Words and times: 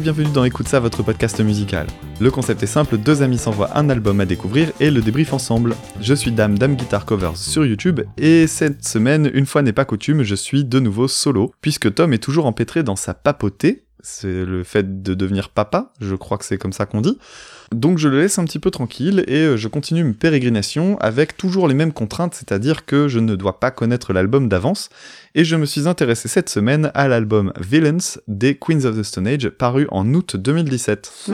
Bienvenue 0.00 0.32
dans 0.32 0.44
Écoute 0.44 0.68
ça, 0.68 0.80
votre 0.80 1.02
podcast 1.02 1.38
musical. 1.40 1.86
Le 2.18 2.30
concept 2.30 2.62
est 2.62 2.66
simple, 2.66 2.96
deux 2.96 3.22
amis 3.22 3.36
s'envoient 3.36 3.76
un 3.76 3.90
album 3.90 4.20
à 4.20 4.24
découvrir 4.24 4.72
et 4.80 4.90
le 4.90 5.02
débrief 5.02 5.34
ensemble. 5.34 5.76
Je 6.00 6.14
suis 6.14 6.32
Dame, 6.32 6.58
Dame 6.58 6.76
Guitar 6.76 7.04
Covers 7.04 7.36
sur 7.36 7.66
YouTube, 7.66 8.00
et 8.16 8.46
cette 8.46 8.86
semaine, 8.86 9.30
une 9.34 9.44
fois 9.44 9.60
n'est 9.60 9.74
pas 9.74 9.84
coutume, 9.84 10.22
je 10.22 10.34
suis 10.34 10.64
de 10.64 10.80
nouveau 10.80 11.08
solo, 11.08 11.52
puisque 11.60 11.92
Tom 11.94 12.14
est 12.14 12.22
toujours 12.22 12.46
empêtré 12.46 12.82
dans 12.82 12.96
sa 12.96 13.12
papauté, 13.12 13.84
c'est 14.00 14.44
le 14.44 14.64
fait 14.64 15.02
de 15.02 15.14
devenir 15.14 15.50
papa, 15.50 15.92
je 16.00 16.14
crois 16.14 16.38
que 16.38 16.46
c'est 16.46 16.58
comme 16.58 16.72
ça 16.72 16.86
qu'on 16.86 17.02
dit. 17.02 17.18
Donc 17.72 17.98
je 17.98 18.08
le 18.08 18.20
laisse 18.20 18.38
un 18.38 18.44
petit 18.44 18.58
peu 18.58 18.70
tranquille 18.70 19.24
et 19.26 19.44
euh, 19.44 19.56
je 19.56 19.68
continue 19.68 20.04
mes 20.04 20.12
pérégrinations 20.12 20.98
avec 20.98 21.36
toujours 21.36 21.68
les 21.68 21.74
mêmes 21.74 21.92
contraintes, 21.92 22.34
c'est-à-dire 22.34 22.84
que 22.84 23.08
je 23.08 23.18
ne 23.18 23.34
dois 23.34 23.60
pas 23.60 23.70
connaître 23.70 24.12
l'album 24.12 24.48
d'avance, 24.48 24.88
et 25.34 25.44
je 25.44 25.56
me 25.56 25.66
suis 25.66 25.88
intéressé 25.88 26.28
cette 26.28 26.48
semaine 26.48 26.90
à 26.94 27.08
l'album 27.08 27.52
Villains 27.60 28.18
des 28.28 28.56
Queens 28.56 28.84
of 28.84 28.98
the 28.98 29.02
Stone 29.02 29.26
Age 29.26 29.48
paru 29.48 29.86
en 29.90 30.12
août 30.14 30.36
2017. 30.36 31.30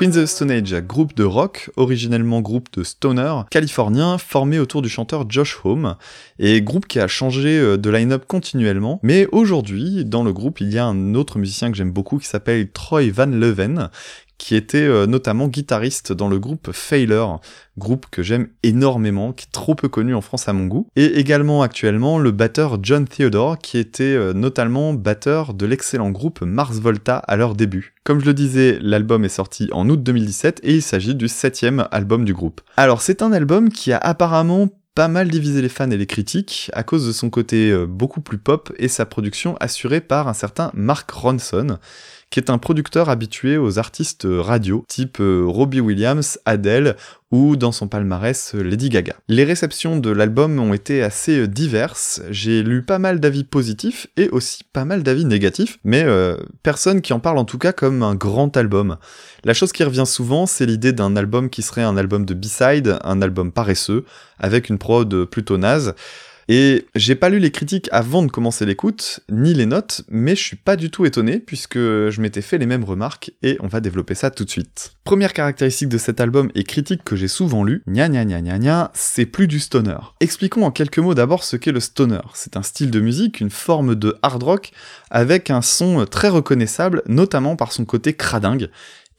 Queens 0.00 0.16
of 0.16 0.30
Stone 0.30 0.50
Age, 0.50 0.74
groupe 0.86 1.14
de 1.14 1.24
rock, 1.24 1.70
originellement 1.76 2.40
groupe 2.40 2.68
de 2.72 2.84
stoner, 2.84 3.42
californien, 3.50 4.16
formé 4.16 4.58
autour 4.58 4.80
du 4.80 4.88
chanteur 4.88 5.26
Josh 5.28 5.58
Homme, 5.62 5.94
et 6.38 6.62
groupe 6.62 6.86
qui 6.86 7.00
a 7.00 7.06
changé 7.06 7.58
euh, 7.58 7.76
de 7.76 7.90
line-up 7.90 8.24
continuellement, 8.26 8.98
mais 9.02 9.26
aujourd'hui, 9.30 10.06
dans 10.06 10.24
le 10.24 10.32
groupe, 10.32 10.62
il 10.62 10.72
y 10.72 10.78
a 10.78 10.86
un 10.86 11.14
autre 11.14 11.38
musicien 11.38 11.70
que 11.70 11.76
j'aime 11.76 11.90
beaucoup 11.92 12.16
qui 12.16 12.28
s'appelle 12.28 12.70
Troy 12.70 13.10
Van 13.10 13.26
Leven, 13.26 13.90
qui 14.40 14.56
était 14.56 14.78
euh, 14.78 15.06
notamment 15.06 15.48
guitariste 15.48 16.14
dans 16.14 16.26
le 16.26 16.38
groupe 16.38 16.70
Failure, 16.72 17.40
groupe 17.76 18.06
que 18.10 18.22
j'aime 18.22 18.48
énormément, 18.62 19.34
qui 19.34 19.44
est 19.44 19.52
trop 19.52 19.74
peu 19.74 19.88
connu 19.88 20.14
en 20.14 20.22
France 20.22 20.48
à 20.48 20.54
mon 20.54 20.66
goût, 20.66 20.88
et 20.96 21.18
également 21.18 21.60
actuellement 21.60 22.18
le 22.18 22.30
batteur 22.30 22.78
John 22.82 23.06
Theodore, 23.06 23.58
qui 23.58 23.76
était 23.76 24.02
euh, 24.02 24.32
notamment 24.32 24.94
batteur 24.94 25.52
de 25.52 25.66
l'excellent 25.66 26.10
groupe 26.10 26.40
Mars 26.40 26.78
Volta 26.78 27.18
à 27.18 27.36
leur 27.36 27.54
début. 27.54 27.94
Comme 28.02 28.20
je 28.20 28.24
le 28.24 28.34
disais, 28.34 28.78
l'album 28.80 29.26
est 29.26 29.28
sorti 29.28 29.68
en 29.72 29.86
août 29.90 30.02
2017 30.02 30.60
et 30.62 30.76
il 30.76 30.82
s'agit 30.82 31.14
du 31.14 31.28
septième 31.28 31.86
album 31.90 32.24
du 32.24 32.32
groupe. 32.32 32.62
Alors 32.78 33.02
c'est 33.02 33.20
un 33.20 33.32
album 33.32 33.68
qui 33.68 33.92
a 33.92 33.98
apparemment 33.98 34.68
pas 34.94 35.08
mal 35.08 35.28
divisé 35.28 35.62
les 35.62 35.68
fans 35.68 35.90
et 35.90 35.96
les 35.96 36.06
critiques 36.06 36.70
à 36.72 36.82
cause 36.82 37.06
de 37.06 37.12
son 37.12 37.30
côté 37.30 37.70
euh, 37.70 37.86
beaucoup 37.86 38.20
plus 38.20 38.38
pop 38.38 38.72
et 38.78 38.88
sa 38.88 39.06
production 39.06 39.56
assurée 39.58 40.00
par 40.00 40.28
un 40.28 40.34
certain 40.34 40.70
Mark 40.74 41.10
Ronson, 41.10 41.78
qui 42.30 42.38
est 42.38 42.50
un 42.50 42.58
producteur 42.58 43.08
habitué 43.08 43.58
aux 43.58 43.78
artistes 43.78 44.26
radio, 44.30 44.84
type 44.88 45.18
euh, 45.20 45.42
Robbie 45.44 45.80
Williams, 45.80 46.38
Adele 46.44 46.96
ou 47.32 47.56
dans 47.56 47.72
son 47.72 47.88
palmarès 47.88 48.54
Lady 48.54 48.88
Gaga. 48.88 49.14
Les 49.28 49.44
réceptions 49.44 49.96
de 49.96 50.10
l'album 50.10 50.58
ont 50.60 50.72
été 50.72 51.02
assez 51.02 51.40
euh, 51.40 51.48
diverses, 51.48 52.22
j'ai 52.30 52.62
lu 52.62 52.82
pas 52.82 53.00
mal 53.00 53.18
d'avis 53.18 53.42
positifs 53.42 54.06
et 54.16 54.28
aussi 54.28 54.62
pas 54.72 54.84
mal 54.84 55.02
d'avis 55.02 55.24
négatifs, 55.24 55.78
mais 55.82 56.04
euh, 56.04 56.36
personne 56.62 57.00
qui 57.00 57.12
en 57.12 57.20
parle 57.20 57.38
en 57.38 57.44
tout 57.44 57.58
cas 57.58 57.72
comme 57.72 58.04
un 58.04 58.14
grand 58.14 58.56
album. 58.56 58.96
La 59.44 59.54
chose 59.54 59.72
qui 59.72 59.82
revient 59.82 60.06
souvent, 60.06 60.46
c'est 60.46 60.66
l'idée 60.66 60.92
d'un 60.92 61.16
album 61.16 61.50
qui 61.50 61.62
serait 61.62 61.82
un 61.82 61.96
album 61.96 62.24
de 62.24 62.34
B-side, 62.34 62.98
un 63.02 63.22
album 63.22 63.50
paresseux, 63.50 64.04
avec 64.38 64.68
une 64.68 64.78
prod 64.78 65.24
plutôt 65.24 65.58
naze. 65.58 65.94
Et 66.52 66.88
j'ai 66.96 67.14
pas 67.14 67.28
lu 67.28 67.38
les 67.38 67.52
critiques 67.52 67.88
avant 67.92 68.24
de 68.24 68.28
commencer 68.28 68.66
l'écoute, 68.66 69.20
ni 69.30 69.54
les 69.54 69.66
notes, 69.66 70.02
mais 70.08 70.34
je 70.34 70.42
suis 70.42 70.56
pas 70.56 70.74
du 70.74 70.90
tout 70.90 71.06
étonné 71.06 71.38
puisque 71.38 71.78
je 71.78 72.20
m'étais 72.20 72.42
fait 72.42 72.58
les 72.58 72.66
mêmes 72.66 72.82
remarques 72.82 73.30
et 73.44 73.56
on 73.60 73.68
va 73.68 73.78
développer 73.78 74.16
ça 74.16 74.32
tout 74.32 74.44
de 74.44 74.50
suite. 74.50 74.94
Première 75.04 75.32
caractéristique 75.32 75.88
de 75.88 75.96
cet 75.96 76.20
album 76.20 76.50
et 76.56 76.64
critique 76.64 77.04
que 77.04 77.14
j'ai 77.14 77.28
souvent 77.28 77.62
lu, 77.62 77.84
gna 77.86 78.08
gna 78.08 78.24
gna 78.24 78.40
gna 78.40 78.58
gna, 78.58 78.90
c'est 78.94 79.26
plus 79.26 79.46
du 79.46 79.60
stoner. 79.60 79.98
Expliquons 80.18 80.64
en 80.64 80.72
quelques 80.72 80.98
mots 80.98 81.14
d'abord 81.14 81.44
ce 81.44 81.54
qu'est 81.54 81.70
le 81.70 81.78
stoner. 81.78 82.18
C'est 82.34 82.56
un 82.56 82.64
style 82.64 82.90
de 82.90 82.98
musique, 82.98 83.38
une 83.38 83.50
forme 83.50 83.94
de 83.94 84.16
hard 84.22 84.42
rock 84.42 84.72
avec 85.08 85.50
un 85.50 85.62
son 85.62 86.04
très 86.04 86.30
reconnaissable, 86.30 87.04
notamment 87.06 87.54
par 87.54 87.70
son 87.70 87.84
côté 87.84 88.14
cradingue, 88.14 88.70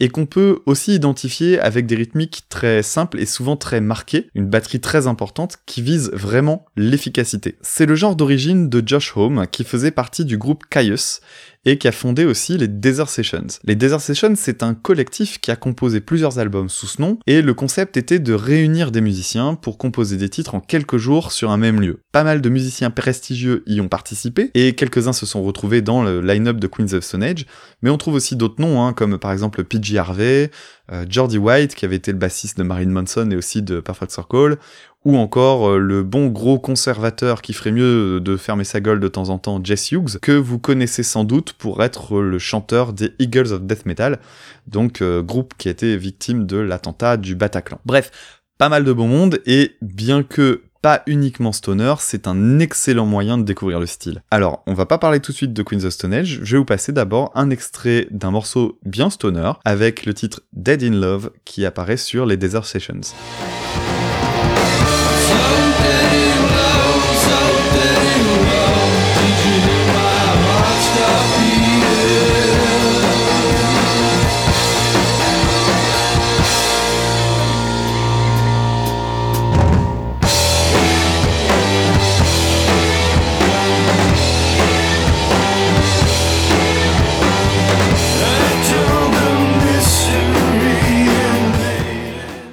et 0.01 0.09
qu'on 0.09 0.25
peut 0.25 0.59
aussi 0.65 0.95
identifier 0.95 1.59
avec 1.59 1.85
des 1.85 1.95
rythmiques 1.95 2.45
très 2.49 2.81
simples 2.81 3.19
et 3.19 3.27
souvent 3.27 3.55
très 3.55 3.81
marquées, 3.81 4.29
une 4.33 4.47
batterie 4.47 4.81
très 4.81 5.05
importante 5.05 5.59
qui 5.67 5.83
vise 5.83 6.09
vraiment 6.11 6.65
l'efficacité. 6.75 7.55
C'est 7.61 7.85
le 7.85 7.93
genre 7.93 8.15
d'origine 8.15 8.67
de 8.67 8.81
Josh 8.83 9.15
Home 9.15 9.45
qui 9.51 9.63
faisait 9.63 9.91
partie 9.91 10.25
du 10.25 10.39
groupe 10.39 10.63
Caius 10.71 11.21
et 11.65 11.77
qui 11.77 11.87
a 11.87 11.91
fondé 11.91 12.25
aussi 12.25 12.57
les 12.57 12.67
Desert 12.67 13.09
Sessions. 13.09 13.47
Les 13.63 13.75
Desert 13.75 14.01
Sessions, 14.01 14.33
c'est 14.35 14.63
un 14.63 14.73
collectif 14.73 15.39
qui 15.39 15.51
a 15.51 15.55
composé 15.55 16.01
plusieurs 16.01 16.39
albums 16.39 16.69
sous 16.69 16.87
ce 16.87 17.01
nom, 17.01 17.19
et 17.27 17.41
le 17.41 17.53
concept 17.53 17.97
était 17.97 18.19
de 18.19 18.33
réunir 18.33 18.91
des 18.91 19.01
musiciens 19.01 19.53
pour 19.55 19.77
composer 19.77 20.17
des 20.17 20.29
titres 20.29 20.55
en 20.55 20.59
quelques 20.59 20.97
jours 20.97 21.31
sur 21.31 21.51
un 21.51 21.57
même 21.57 21.79
lieu. 21.79 21.99
Pas 22.11 22.23
mal 22.23 22.41
de 22.41 22.49
musiciens 22.49 22.89
prestigieux 22.89 23.63
y 23.67 23.79
ont 23.79 23.87
participé, 23.87 24.49
et 24.55 24.73
quelques-uns 24.73 25.13
se 25.13 25.25
sont 25.25 25.43
retrouvés 25.43 25.81
dans 25.81 26.03
le 26.03 26.21
line-up 26.21 26.57
de 26.57 26.67
Queens 26.67 26.93
of 26.93 27.03
Stone 27.03 27.23
Age, 27.23 27.45
mais 27.81 27.89
on 27.89 27.97
trouve 27.97 28.15
aussi 28.15 28.35
d'autres 28.35 28.59
noms, 28.61 28.83
hein, 28.83 28.93
comme 28.93 29.19
par 29.19 29.31
exemple 29.31 29.63
PG 29.63 29.90
Harvey, 29.97 30.51
euh, 30.91 31.05
Jordi 31.09 31.37
White, 31.37 31.75
qui 31.75 31.85
avait 31.85 31.95
été 31.95 32.11
le 32.11 32.17
bassiste 32.17 32.57
de 32.57 32.63
Marilyn 32.63 32.91
Manson 32.91 33.29
et 33.31 33.35
aussi 33.35 33.61
de 33.61 33.79
Perfect 33.79 34.11
Circle, 34.11 34.57
ou 35.03 35.17
encore 35.17 35.69
euh, 35.69 35.77
le 35.77 36.03
bon 36.03 36.27
gros 36.27 36.59
conservateur 36.59 37.41
qui 37.41 37.53
ferait 37.53 37.71
mieux 37.71 38.19
de 38.19 38.37
fermer 38.37 38.63
sa 38.63 38.79
gueule 38.81 38.99
de 38.99 39.07
temps 39.07 39.29
en 39.29 39.37
temps, 39.37 39.59
Jess 39.63 39.91
Hughes, 39.91 40.19
que 40.21 40.31
vous 40.31 40.59
connaissez 40.59 41.03
sans 41.03 41.23
doute 41.23 41.53
pour 41.53 41.83
être 41.83 42.19
le 42.21 42.39
chanteur 42.39 42.93
des 42.93 43.13
Eagles 43.19 43.51
of 43.51 43.63
Death 43.63 43.85
Metal, 43.85 44.19
donc 44.67 45.01
euh, 45.01 45.21
groupe 45.21 45.53
qui 45.57 45.67
a 45.67 45.71
été 45.71 45.97
victime 45.97 46.45
de 46.45 46.57
l'attentat 46.57 47.17
du 47.17 47.35
Bataclan. 47.35 47.79
Bref, 47.85 48.11
pas 48.57 48.69
mal 48.69 48.83
de 48.83 48.93
bon 48.93 49.07
monde, 49.07 49.39
et 49.45 49.75
bien 49.81 50.23
que 50.23 50.61
pas 50.81 51.03
uniquement 51.05 51.51
stoner, 51.51 51.95
c'est 51.99 52.27
un 52.27 52.59
excellent 52.59 53.05
moyen 53.05 53.37
de 53.37 53.43
découvrir 53.43 53.79
le 53.79 53.85
style. 53.85 54.23
Alors, 54.31 54.63
on 54.67 54.73
va 54.73 54.85
pas 54.85 54.97
parler 54.97 55.19
tout 55.19 55.31
de 55.31 55.37
suite 55.37 55.53
de 55.53 55.63
Queens 55.63 55.85
of 55.85 55.93
Stone 55.93 56.13
Age, 56.13 56.39
je 56.43 56.55
vais 56.55 56.59
vous 56.59 56.65
passer 56.65 56.91
d'abord 56.91 57.31
un 57.35 57.49
extrait 57.49 58.07
d'un 58.11 58.31
morceau 58.31 58.79
bien 58.85 59.09
stoner 59.09 59.51
avec 59.65 60.05
le 60.05 60.13
titre 60.13 60.41
Dead 60.53 60.83
in 60.83 60.99
Love 60.99 61.31
qui 61.45 61.65
apparaît 61.65 61.97
sur 61.97 62.25
les 62.25 62.37
Desert 62.37 62.65
Sessions. 62.65 63.01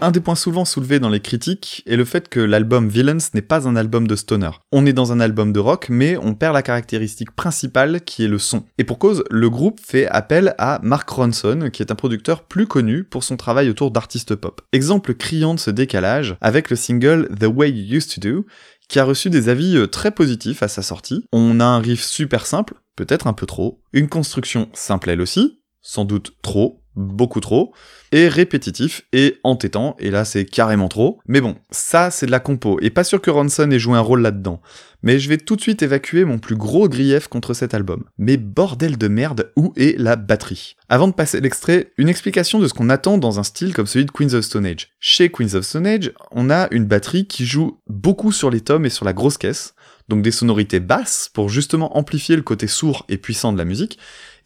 Un 0.09 0.11
des 0.11 0.21
points 0.21 0.37
souvent 0.37 0.65
soulevés 0.65 1.01
dans 1.01 1.11
les 1.11 1.21
critiques 1.21 1.83
est 1.85 1.97
le 1.97 2.07
fait 2.07 2.31
que 2.31 2.41
l'album 2.41 2.89
Villains 2.89 3.19
n'est 3.35 3.43
pas 3.43 3.69
un 3.69 3.77
album 3.77 4.07
de 4.07 4.17
stoner. 4.17 4.49
On 4.73 4.87
est 4.87 4.95
dans 4.95 5.13
un 5.13 5.21
album 5.21 5.53
de 5.53 5.61
rock, 5.61 5.89
mais 5.91 6.17
on 6.17 6.35
perd 6.35 6.55
la 6.55 6.63
caractéristique 6.63 7.33
principale 7.33 8.01
qui 8.01 8.25
est 8.25 8.29
le 8.29 8.39
son. 8.39 8.65
Et 8.79 8.85
pour 8.85 8.99
cause, 8.99 9.23
le 9.31 9.51
groupe 9.51 9.79
fait 9.87 10.07
appel 10.07 10.55
à 10.57 10.81
Mark 10.83 11.07
Ronson, 11.11 11.69
qui 11.71 11.83
est 11.83 11.93
un 11.93 11.95
producteur 11.95 12.45
plus 12.45 12.67
connu 12.67 13.05
pour 13.05 13.23
son 13.23 13.37
travail 13.37 13.69
autour 13.69 13.91
d'artistes 13.91 14.35
pop. 14.35 14.63
Exemple 14.73 15.13
criant 15.13 15.53
de 15.53 15.61
ce 15.61 15.71
décalage 15.71 16.37
avec 16.41 16.71
le 16.71 16.77
single 16.77 17.29
The 17.39 17.45
Way 17.45 17.71
You 17.73 17.99
Used 17.99 18.15
to 18.15 18.27
Do, 18.27 18.47
qui 18.89 19.01
a 19.01 19.05
reçu 19.05 19.29
des 19.29 19.51
avis 19.51 19.77
euh, 19.77 19.89
très 19.89 20.11
positifs 20.11 20.63
à 20.63 20.69
sa 20.69 20.81
sortie. 20.81 21.27
On 21.33 21.61
a 21.61 21.67
un 21.67 21.81
riff 21.81 22.03
super 22.03 22.47
simple, 22.47 22.77
peut-être 22.97 23.27
un 23.27 23.35
peu 23.35 23.45
trop, 23.45 23.83
une 23.93 24.09
construction 24.09 24.71
simple 24.73 25.11
elle 25.11 25.21
aussi, 25.21 25.61
sans 25.83 26.07
doute 26.07 26.33
trop, 26.41 26.83
beaucoup 26.99 27.41
trop, 27.41 27.73
et 28.13 28.29
répétitif 28.29 29.03
et 29.13 29.39
entêtant, 29.45 29.97
et 29.99 30.11
là 30.11 30.25
c'est 30.25 30.45
carrément 30.45 30.89
trop. 30.89 31.21
Mais 31.27 31.41
bon, 31.41 31.57
ça 31.71 32.11
c'est 32.11 32.27
de 32.27 32.31
la 32.31 32.41
compo, 32.41 32.79
et 32.83 32.91
pas 32.91 33.05
sûr 33.05 33.21
que 33.21 33.31
Ronson 33.31 33.71
ait 33.71 33.79
joué 33.79 33.97
un 33.97 34.01
rôle 34.01 34.21
là-dedans. 34.21 34.61
Mais 35.03 35.21
je 35.21 35.29
vais 35.29 35.39
tout 35.39 35.55
de 35.55 35.61
suite 35.61 35.83
évacuer 35.83 36.25
mon 36.25 36.39
plus 36.39 36.57
gros 36.57 36.89
grief 36.89 37.29
contre 37.29 37.55
cet 37.55 37.73
album. 37.73 38.05
Mais 38.19 38.37
bordel 38.37 38.99
de 38.99 39.07
merde, 39.07 39.53
où 39.55 39.73
est 39.77 39.97
la 39.97 40.17
batterie? 40.17 40.75
Avant 40.89 41.07
de 41.07 41.13
passer 41.13 41.41
l'extrait, 41.41 41.93
une 41.99 42.09
explication 42.09 42.59
de 42.59 42.67
ce 42.67 42.75
qu'on 42.75 42.91
attend 42.91 43.17
dans 43.17 43.39
un 43.39 43.45
style 43.45 43.73
comme 43.73 43.87
celui 43.87 44.07
de 44.07 44.11
Queens 44.11 44.35
of 44.35 44.45
Stone 44.45 44.67
Age. 44.67 44.89
Chez 44.99 45.31
Queens 45.31 45.55
of 45.55 45.65
Stone 45.65 45.87
Age, 45.87 46.13
on 46.33 46.51
a 46.51 46.67
une 46.73 46.87
batterie 46.87 47.27
qui 47.27 47.47
joue 47.47 47.79
beaucoup 47.87 48.33
sur 48.33 48.51
les 48.51 48.61
tomes 48.61 48.87
et 48.87 48.91
sur 48.91 49.05
la 49.05 49.13
grosse 49.13 49.39
caisse, 49.39 49.75
donc 50.09 50.23
des 50.23 50.31
sonorités 50.31 50.81
basses 50.81 51.31
pour 51.33 51.49
justement 51.49 51.97
amplifier 51.97 52.35
le 52.35 52.43
côté 52.43 52.67
sourd 52.67 53.05
et 53.09 53.19
puissant 53.19 53.53
de 53.53 53.59
la 53.59 53.65
musique, 53.65 53.99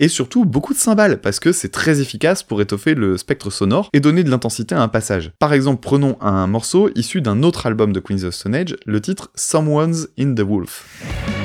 et 0.03 0.09
surtout 0.09 0.45
beaucoup 0.45 0.75
de 0.75 0.79
cymbales, 0.79 1.21
parce 1.21 1.39
que 1.39 1.53
c'est 1.53 1.71
très 1.71 2.01
efficace 2.01 2.43
pour 2.43 2.61
étoffer 2.61 2.95
le 2.95 3.17
spectre 3.17 3.51
sonore 3.51 3.89
et 3.93 4.01
donner 4.01 4.25
de 4.25 4.31
l'intensité 4.31 4.75
à 4.75 4.83
un 4.83 4.89
passage. 4.89 5.31
Par 5.39 5.53
exemple, 5.53 5.81
prenons 5.81 6.19
un 6.21 6.49
morceau 6.49 6.91
issu 6.97 7.23
d'un 7.23 7.45
autre 7.45 7.67
album 7.67 7.93
de 7.93 8.01
Queens 8.01 8.25
of 8.25 8.35
Stone 8.35 8.57
Age, 8.57 8.77
le 8.85 9.01
titre 9.01 9.31
Someone's 9.37 10.09
in 10.19 10.35
the 10.35 10.41
Wolf. 10.41 11.42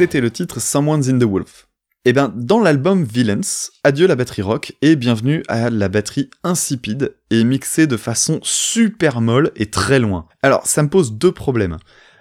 C'était 0.00 0.22
le 0.22 0.30
titre 0.30 0.62
Someone's 0.62 1.10
in 1.10 1.18
the 1.18 1.24
Wolf. 1.24 1.68
Et 2.06 2.08
eh 2.08 2.12
bien, 2.14 2.32
dans 2.34 2.58
l'album 2.58 3.04
Villains, 3.04 3.68
adieu 3.84 4.06
la 4.06 4.16
batterie 4.16 4.40
rock 4.40 4.72
et 4.80 4.96
bienvenue 4.96 5.42
à 5.46 5.68
la 5.68 5.90
batterie 5.90 6.30
insipide 6.42 7.14
et 7.28 7.44
mixée 7.44 7.86
de 7.86 7.98
façon 7.98 8.40
super 8.42 9.20
molle 9.20 9.50
et 9.56 9.66
très 9.66 9.98
loin. 9.98 10.26
Alors, 10.42 10.66
ça 10.66 10.82
me 10.82 10.88
pose 10.88 11.12
deux 11.12 11.32
problèmes. 11.32 11.76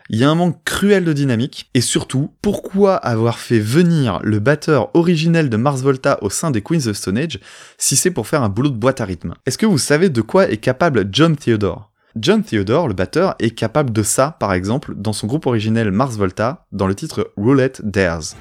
Il 0.10 0.20
y 0.20 0.26
a 0.26 0.30
un 0.30 0.36
manque 0.36 0.62
cruel 0.66 1.06
de 1.06 1.14
dynamique, 1.14 1.70
et 1.74 1.80
surtout, 1.80 2.34
pourquoi 2.42 2.98
avoir 2.98 3.40
fait 3.40 3.60
venir 3.60 4.20
le 4.24 4.40
batteur 4.40 4.94
originel 4.94 5.50
de 5.50 5.56
Mars 5.56 5.82
Volta 5.82 6.22
au 6.22 6.30
sein 6.30 6.52
des 6.52 6.62
Queens 6.62 6.88
of 6.88 6.98
Stone 6.98 7.18
Age 7.18 7.40
si 7.78 7.96
c'est 7.96 8.12
pour 8.12 8.28
faire 8.28 8.44
un 8.44 8.50
boulot 8.50 8.72
de 8.72 8.76
boîte 8.76 9.00
à 9.00 9.06
rythme? 9.06 9.36
Est-ce 9.46 9.58
que 9.58 9.66
vous 9.66 9.78
savez 9.78 10.10
de 10.10 10.20
quoi 10.20 10.50
est 10.50 10.58
capable 10.58 11.08
John 11.14 11.38
Theodore? 11.38 11.89
John 12.16 12.44
Theodore, 12.44 12.88
le 12.88 12.94
batteur, 12.94 13.36
est 13.40 13.52
capable 13.52 13.92
de 13.92 14.04
ça, 14.04 14.36
par 14.40 14.54
exemple, 14.54 14.94
dans 14.96 15.14
son 15.14 15.28
groupe 15.28 15.46
originel 15.46 15.92
Mars 15.92 16.18
Volta, 16.18 16.66
dans 16.72 16.88
le 16.88 16.96
titre 16.96 17.32
Roulette 17.38 17.82
Dares. 17.84 18.36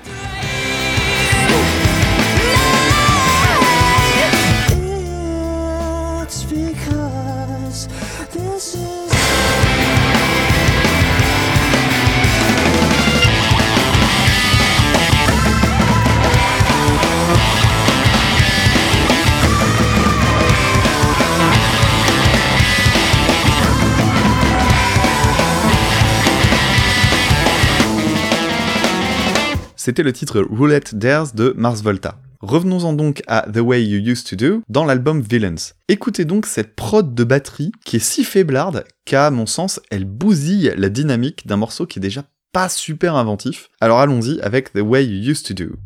C'était 29.88 30.02
le 30.02 30.12
titre 30.12 30.42
Roulette 30.42 30.96
Dares 30.96 31.32
de 31.32 31.54
Mars 31.56 31.80
Volta. 31.80 32.20
Revenons-en 32.40 32.92
donc 32.92 33.22
à 33.26 33.46
The 33.50 33.60
Way 33.60 33.86
You 33.86 34.12
Used 34.12 34.28
to 34.28 34.36
Do 34.36 34.62
dans 34.68 34.84
l'album 34.84 35.22
Villains. 35.22 35.72
Écoutez 35.88 36.26
donc 36.26 36.44
cette 36.44 36.76
prod 36.76 37.14
de 37.14 37.24
batterie 37.24 37.72
qui 37.86 37.96
est 37.96 37.98
si 37.98 38.22
faiblarde 38.22 38.84
qu'à 39.06 39.30
mon 39.30 39.46
sens 39.46 39.80
elle 39.90 40.04
bousille 40.04 40.74
la 40.76 40.90
dynamique 40.90 41.46
d'un 41.46 41.56
morceau 41.56 41.86
qui 41.86 42.00
est 42.00 42.02
déjà 42.02 42.24
pas 42.52 42.68
super 42.68 43.16
inventif. 43.16 43.70
Alors 43.80 43.98
allons-y 44.00 44.38
avec 44.42 44.74
The 44.74 44.82
Way 44.82 45.06
You 45.06 45.30
Used 45.30 45.46
to 45.46 45.54
Do. 45.54 45.76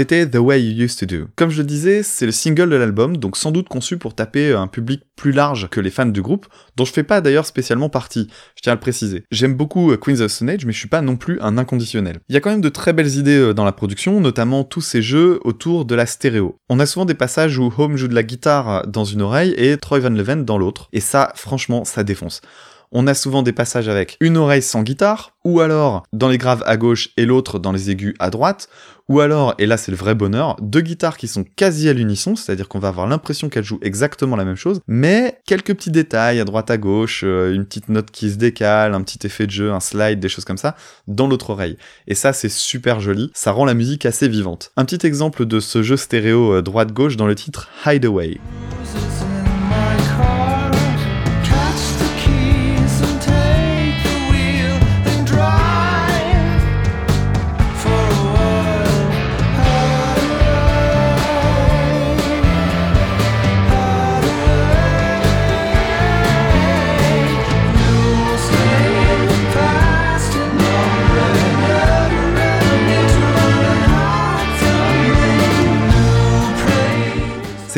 C'était 0.00 0.26
The 0.26 0.36
Way 0.36 0.62
You 0.62 0.84
Used 0.86 0.98
to 1.00 1.04
Do. 1.04 1.26
Comme 1.36 1.50
je 1.50 1.58
le 1.58 1.66
disais, 1.66 2.02
c'est 2.02 2.24
le 2.24 2.32
single 2.32 2.70
de 2.70 2.76
l'album, 2.76 3.18
donc 3.18 3.36
sans 3.36 3.50
doute 3.50 3.68
conçu 3.68 3.98
pour 3.98 4.14
taper 4.14 4.54
un 4.54 4.66
public 4.66 5.02
plus 5.14 5.30
large 5.30 5.68
que 5.68 5.78
les 5.78 5.90
fans 5.90 6.06
du 6.06 6.22
groupe, 6.22 6.46
dont 6.74 6.86
je 6.86 6.92
fais 6.94 7.02
pas 7.02 7.20
d'ailleurs 7.20 7.44
spécialement 7.44 7.90
partie, 7.90 8.26
je 8.56 8.62
tiens 8.62 8.72
à 8.72 8.76
le 8.76 8.80
préciser. 8.80 9.24
J'aime 9.30 9.52
beaucoup 9.52 9.92
euh, 9.92 9.98
Queens 9.98 10.22
of 10.22 10.30
Stone 10.30 10.48
Age, 10.48 10.64
mais 10.64 10.72
je 10.72 10.78
suis 10.78 10.88
pas 10.88 11.02
non 11.02 11.16
plus 11.16 11.38
un 11.42 11.58
inconditionnel. 11.58 12.20
Il 12.30 12.34
y 12.34 12.38
a 12.38 12.40
quand 12.40 12.48
même 12.48 12.62
de 12.62 12.70
très 12.70 12.94
belles 12.94 13.14
idées 13.14 13.36
euh, 13.36 13.52
dans 13.52 13.66
la 13.66 13.72
production, 13.72 14.22
notamment 14.22 14.64
tous 14.64 14.80
ces 14.80 15.02
jeux 15.02 15.38
autour 15.44 15.84
de 15.84 15.94
la 15.94 16.06
stéréo. 16.06 16.56
On 16.70 16.80
a 16.80 16.86
souvent 16.86 17.04
des 17.04 17.12
passages 17.12 17.58
où 17.58 17.70
Home 17.76 17.98
joue 17.98 18.08
de 18.08 18.14
la 18.14 18.22
guitare 18.22 18.86
dans 18.86 19.04
une 19.04 19.20
oreille 19.20 19.52
et 19.58 19.76
Troy 19.76 19.98
Van 19.98 20.08
Leven 20.08 20.46
dans 20.46 20.56
l'autre, 20.56 20.88
et 20.94 21.00
ça, 21.00 21.30
franchement, 21.34 21.84
ça 21.84 22.04
défonce 22.04 22.40
on 22.92 23.06
a 23.06 23.14
souvent 23.14 23.42
des 23.42 23.52
passages 23.52 23.88
avec 23.88 24.16
une 24.20 24.36
oreille 24.36 24.62
sans 24.62 24.82
guitare, 24.82 25.32
ou 25.44 25.60
alors 25.60 26.02
dans 26.12 26.28
les 26.28 26.38
graves 26.38 26.62
à 26.66 26.76
gauche 26.76 27.10
et 27.16 27.24
l'autre 27.24 27.58
dans 27.58 27.72
les 27.72 27.90
aigus 27.90 28.14
à 28.18 28.30
droite, 28.30 28.68
ou 29.08 29.20
alors, 29.20 29.54
et 29.58 29.66
là 29.66 29.76
c'est 29.76 29.90
le 29.90 29.96
vrai 29.96 30.14
bonheur, 30.14 30.56
deux 30.60 30.80
guitares 30.80 31.16
qui 31.16 31.26
sont 31.26 31.44
quasi 31.44 31.88
à 31.88 31.92
l'unisson, 31.92 32.36
c'est-à-dire 32.36 32.68
qu'on 32.68 32.78
va 32.78 32.88
avoir 32.88 33.06
l'impression 33.06 33.48
qu'elles 33.48 33.64
jouent 33.64 33.80
exactement 33.82 34.36
la 34.36 34.44
même 34.44 34.56
chose, 34.56 34.80
mais 34.86 35.38
quelques 35.46 35.74
petits 35.74 35.90
détails 35.90 36.40
à 36.40 36.44
droite 36.44 36.70
à 36.70 36.78
gauche, 36.78 37.22
euh, 37.24 37.52
une 37.52 37.64
petite 37.64 37.88
note 37.88 38.10
qui 38.10 38.30
se 38.30 38.36
décale, 38.36 38.94
un 38.94 39.02
petit 39.02 39.26
effet 39.26 39.46
de 39.46 39.50
jeu, 39.50 39.72
un 39.72 39.80
slide, 39.80 40.20
des 40.20 40.28
choses 40.28 40.44
comme 40.44 40.58
ça, 40.58 40.76
dans 41.08 41.26
l'autre 41.26 41.50
oreille. 41.50 41.76
Et 42.06 42.14
ça 42.14 42.32
c'est 42.32 42.48
super 42.48 43.00
joli, 43.00 43.30
ça 43.34 43.52
rend 43.52 43.64
la 43.64 43.74
musique 43.74 44.06
assez 44.06 44.28
vivante. 44.28 44.72
Un 44.76 44.84
petit 44.84 45.06
exemple 45.06 45.44
de 45.44 45.58
ce 45.60 45.82
jeu 45.82 45.96
stéréo 45.96 46.54
euh, 46.54 46.62
droite-gauche 46.62 47.16
dans 47.16 47.26
le 47.26 47.34
titre 47.34 47.68
Hideaway. 47.84 48.38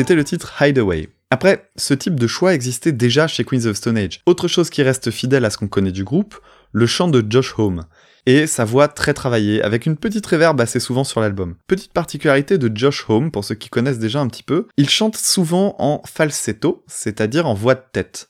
C'était 0.03 0.15
le 0.15 0.25
titre 0.25 0.61
Hideaway. 0.61 1.07
Après, 1.31 1.69
ce 1.77 1.93
type 1.93 2.19
de 2.19 2.27
choix 2.27 2.53
existait 2.53 2.91
déjà 2.91 3.25
chez 3.25 3.45
Queens 3.45 3.67
of 3.67 3.77
Stone 3.77 3.97
Age. 3.97 4.19
Autre 4.25 4.49
chose 4.49 4.69
qui 4.69 4.83
reste 4.83 5.11
fidèle 5.11 5.45
à 5.45 5.49
ce 5.49 5.57
qu'on 5.57 5.69
connaît 5.69 5.93
du 5.93 6.03
groupe, 6.03 6.35
le 6.73 6.85
chant 6.87 7.07
de 7.07 7.25
Josh 7.25 7.57
Home. 7.57 7.85
Et 8.25 8.45
sa 8.45 8.65
voix 8.65 8.89
très 8.89 9.13
travaillée, 9.13 9.61
avec 9.61 9.85
une 9.85 9.95
petite 9.95 10.25
réverb 10.25 10.59
assez 10.59 10.81
souvent 10.81 11.05
sur 11.05 11.21
l'album. 11.21 11.55
Petite 11.67 11.93
particularité 11.93 12.57
de 12.57 12.69
Josh 12.75 13.05
Home, 13.07 13.31
pour 13.31 13.45
ceux 13.45 13.55
qui 13.55 13.69
connaissent 13.69 13.97
déjà 13.97 14.19
un 14.19 14.27
petit 14.27 14.43
peu, 14.43 14.67
il 14.75 14.89
chante 14.89 15.15
souvent 15.15 15.77
en 15.79 16.01
falsetto, 16.05 16.83
c'est-à-dire 16.85 17.47
en 17.47 17.53
voix 17.53 17.75
de 17.75 17.83
tête. 17.93 18.27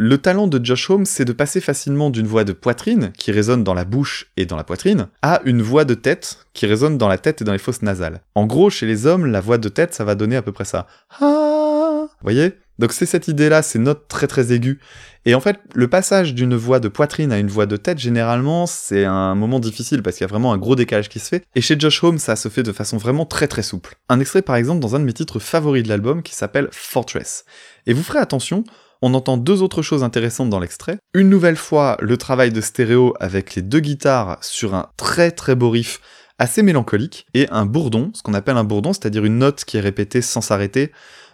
Le 0.00 0.16
talent 0.16 0.46
de 0.46 0.64
Josh 0.64 0.90
Holmes, 0.90 1.06
c'est 1.06 1.24
de 1.24 1.32
passer 1.32 1.60
facilement 1.60 2.10
d'une 2.10 2.28
voix 2.28 2.44
de 2.44 2.52
poitrine, 2.52 3.10
qui 3.18 3.32
résonne 3.32 3.64
dans 3.64 3.74
la 3.74 3.84
bouche 3.84 4.30
et 4.36 4.46
dans 4.46 4.54
la 4.54 4.62
poitrine, 4.62 5.08
à 5.22 5.40
une 5.44 5.60
voix 5.60 5.84
de 5.84 5.94
tête, 5.94 6.46
qui 6.54 6.66
résonne 6.66 6.98
dans 6.98 7.08
la 7.08 7.18
tête 7.18 7.42
et 7.42 7.44
dans 7.44 7.50
les 7.50 7.58
fosses 7.58 7.82
nasales. 7.82 8.20
En 8.36 8.46
gros, 8.46 8.70
chez 8.70 8.86
les 8.86 9.06
hommes, 9.06 9.26
la 9.26 9.40
voix 9.40 9.58
de 9.58 9.68
tête, 9.68 9.94
ça 9.94 10.04
va 10.04 10.14
donner 10.14 10.36
à 10.36 10.42
peu 10.42 10.52
près 10.52 10.64
ça. 10.64 10.86
Ah 11.20 12.02
Vous 12.02 12.22
voyez? 12.22 12.52
Donc 12.78 12.92
c'est 12.92 13.06
cette 13.06 13.26
idée-là, 13.26 13.60
ces 13.62 13.80
notes 13.80 14.06
très 14.06 14.28
très 14.28 14.52
aiguës. 14.52 14.78
Et 15.24 15.34
en 15.34 15.40
fait, 15.40 15.58
le 15.74 15.88
passage 15.88 16.32
d'une 16.32 16.54
voix 16.54 16.78
de 16.78 16.86
poitrine 16.86 17.32
à 17.32 17.40
une 17.40 17.48
voix 17.48 17.66
de 17.66 17.76
tête, 17.76 17.98
généralement, 17.98 18.66
c'est 18.66 19.04
un 19.04 19.34
moment 19.34 19.58
difficile 19.58 20.04
parce 20.04 20.16
qu'il 20.16 20.24
y 20.24 20.28
a 20.28 20.30
vraiment 20.30 20.52
un 20.52 20.58
gros 20.58 20.76
décalage 20.76 21.08
qui 21.08 21.18
se 21.18 21.26
fait. 21.26 21.44
Et 21.56 21.60
chez 21.60 21.74
Josh 21.76 22.04
Holmes, 22.04 22.18
ça 22.18 22.36
se 22.36 22.48
fait 22.48 22.62
de 22.62 22.70
façon 22.70 22.98
vraiment 22.98 23.26
très 23.26 23.48
très 23.48 23.64
souple. 23.64 23.96
Un 24.08 24.20
extrait 24.20 24.42
par 24.42 24.54
exemple 24.54 24.78
dans 24.78 24.94
un 24.94 25.00
de 25.00 25.04
mes 25.04 25.12
titres 25.12 25.40
favoris 25.40 25.82
de 25.82 25.88
l'album 25.88 26.22
qui 26.22 26.36
s'appelle 26.36 26.68
Fortress. 26.70 27.44
Et 27.86 27.92
vous 27.92 28.04
ferez 28.04 28.20
attention, 28.20 28.62
on 29.02 29.14
entend 29.14 29.36
deux 29.36 29.62
autres 29.62 29.82
choses 29.82 30.02
intéressantes 30.02 30.50
dans 30.50 30.60
l'extrait. 30.60 30.98
Une 31.14 31.28
nouvelle 31.28 31.56
fois, 31.56 31.96
le 32.00 32.16
travail 32.16 32.52
de 32.52 32.60
stéréo 32.60 33.14
avec 33.20 33.54
les 33.54 33.62
deux 33.62 33.80
guitares 33.80 34.38
sur 34.42 34.74
un 34.74 34.88
très 34.96 35.30
très 35.30 35.54
beau 35.54 35.70
riff 35.70 36.00
assez 36.38 36.62
mélancolique, 36.62 37.26
et 37.34 37.48
un 37.50 37.66
bourdon, 37.66 38.12
ce 38.14 38.22
qu'on 38.22 38.34
appelle 38.34 38.56
un 38.56 38.64
bourdon, 38.64 38.92
c'est-à-dire 38.92 39.24
une 39.24 39.38
note 39.38 39.64
qui 39.64 39.76
est 39.76 39.80
répétée 39.80 40.22
sans 40.22 40.40
s'arrêter 40.40 40.92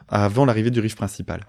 avant 0.09 0.47
l'arrivée 0.47 0.71
du 0.71 0.81
riff 0.81 0.97
principal. 0.97 1.41